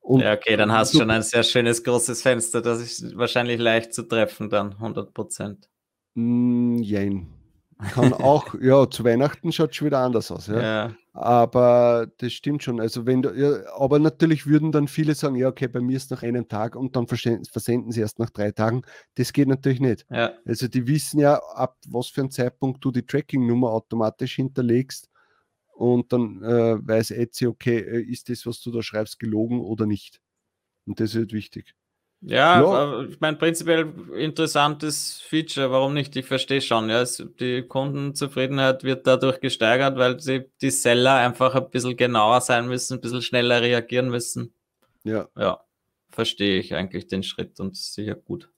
Und 0.00 0.20
ja, 0.22 0.34
okay, 0.34 0.56
dann 0.56 0.72
hast 0.72 0.94
du 0.94 0.98
schon 1.00 1.10
ein 1.10 1.22
sehr 1.22 1.44
schönes 1.44 1.84
großes 1.84 2.22
Fenster. 2.22 2.62
Das 2.62 2.80
ist 2.80 3.16
wahrscheinlich 3.16 3.60
leicht 3.60 3.94
zu 3.94 4.04
treffen 4.04 4.50
dann, 4.50 4.74
100 4.74 5.14
Prozent. 5.14 5.68
Mm, 6.14 6.78
jein. 6.82 7.33
Kann 7.78 8.12
auch, 8.12 8.54
ja, 8.60 8.88
zu 8.88 9.04
Weihnachten 9.04 9.52
schaut 9.52 9.70
es 9.70 9.76
schon 9.76 9.86
wieder 9.86 10.00
anders 10.00 10.30
aus. 10.30 10.46
Ja. 10.46 10.62
ja. 10.62 10.96
Aber 11.12 12.08
das 12.18 12.32
stimmt 12.32 12.62
schon. 12.62 12.80
Also 12.80 13.06
wenn 13.06 13.22
du, 13.22 13.30
ja, 13.30 13.72
aber 13.76 13.98
natürlich 13.98 14.46
würden 14.46 14.72
dann 14.72 14.88
viele 14.88 15.14
sagen, 15.14 15.36
ja, 15.36 15.48
okay, 15.48 15.68
bei 15.68 15.80
mir 15.80 15.96
ist 15.96 16.10
nach 16.10 16.22
einem 16.22 16.48
Tag 16.48 16.76
und 16.76 16.96
dann 16.96 17.06
versenden 17.06 17.92
sie 17.92 18.00
erst 18.00 18.18
nach 18.18 18.30
drei 18.30 18.50
Tagen. 18.50 18.82
Das 19.14 19.32
geht 19.32 19.48
natürlich 19.48 19.80
nicht. 19.80 20.06
Ja. 20.10 20.32
Also 20.44 20.68
die 20.68 20.86
wissen 20.86 21.20
ja, 21.20 21.36
ab 21.54 21.76
was 21.88 22.08
für 22.08 22.22
einem 22.22 22.30
Zeitpunkt 22.30 22.84
du 22.84 22.90
die 22.90 23.06
Tracking-Nummer 23.06 23.70
automatisch 23.70 24.36
hinterlegst 24.36 25.08
und 25.74 26.12
dann 26.12 26.42
äh, 26.42 26.76
weiß 26.86 27.10
Etsy, 27.12 27.46
okay, 27.46 27.78
äh, 27.78 28.02
ist 28.02 28.28
das, 28.28 28.46
was 28.46 28.60
du 28.60 28.70
da 28.70 28.82
schreibst, 28.82 29.18
gelogen 29.18 29.60
oder 29.60 29.86
nicht. 29.86 30.20
Und 30.86 31.00
das 31.00 31.14
ist 31.14 31.32
wichtig. 31.32 31.74
Ja, 32.26 32.62
ja. 32.62 33.02
ich 33.02 33.20
meine, 33.20 33.36
prinzipiell 33.36 33.92
interessantes 34.16 35.20
Feature, 35.20 35.70
warum 35.70 35.92
nicht? 35.92 36.16
Ich 36.16 36.24
verstehe 36.24 36.62
schon, 36.62 36.88
ja, 36.88 37.02
es, 37.02 37.22
die 37.38 37.62
Kundenzufriedenheit 37.62 38.82
wird 38.82 39.06
dadurch 39.06 39.40
gesteigert, 39.40 39.98
weil 39.98 40.18
sie, 40.20 40.50
die 40.62 40.70
Seller 40.70 41.16
einfach 41.16 41.54
ein 41.54 41.68
bisschen 41.70 41.98
genauer 41.98 42.40
sein 42.40 42.66
müssen, 42.66 42.94
ein 42.94 43.00
bisschen 43.02 43.20
schneller 43.20 43.60
reagieren 43.60 44.08
müssen. 44.08 44.54
Ja. 45.02 45.28
Ja, 45.36 45.64
verstehe 46.10 46.58
ich 46.58 46.74
eigentlich 46.74 47.08
den 47.08 47.22
Schritt 47.22 47.60
und 47.60 47.76
sicher 47.76 48.14
gut. 48.14 48.50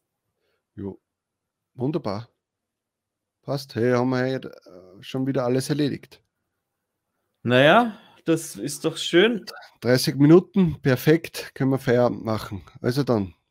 Jo. 0.77 1.01
Wunderbar. 1.75 2.29
Passt. 3.43 3.75
Hey, 3.75 3.93
haben 3.93 4.11
wir 4.11 4.45
äh, 4.45 4.51
schon 5.01 5.27
wieder 5.27 5.45
alles 5.45 5.71
erledigt. 5.71 6.23
Naja, 7.43 7.99
das 8.25 8.57
ist 8.57 8.85
doch 8.85 8.97
schön. 8.97 9.45
30 9.83 10.17
Minuten, 10.17 10.81
perfekt, 10.83 11.53
können 11.55 11.71
wir 11.71 11.79
Feierabend 11.79 12.25
machen. 12.25 12.63
Also 12.81 13.05
dann. 13.05 13.36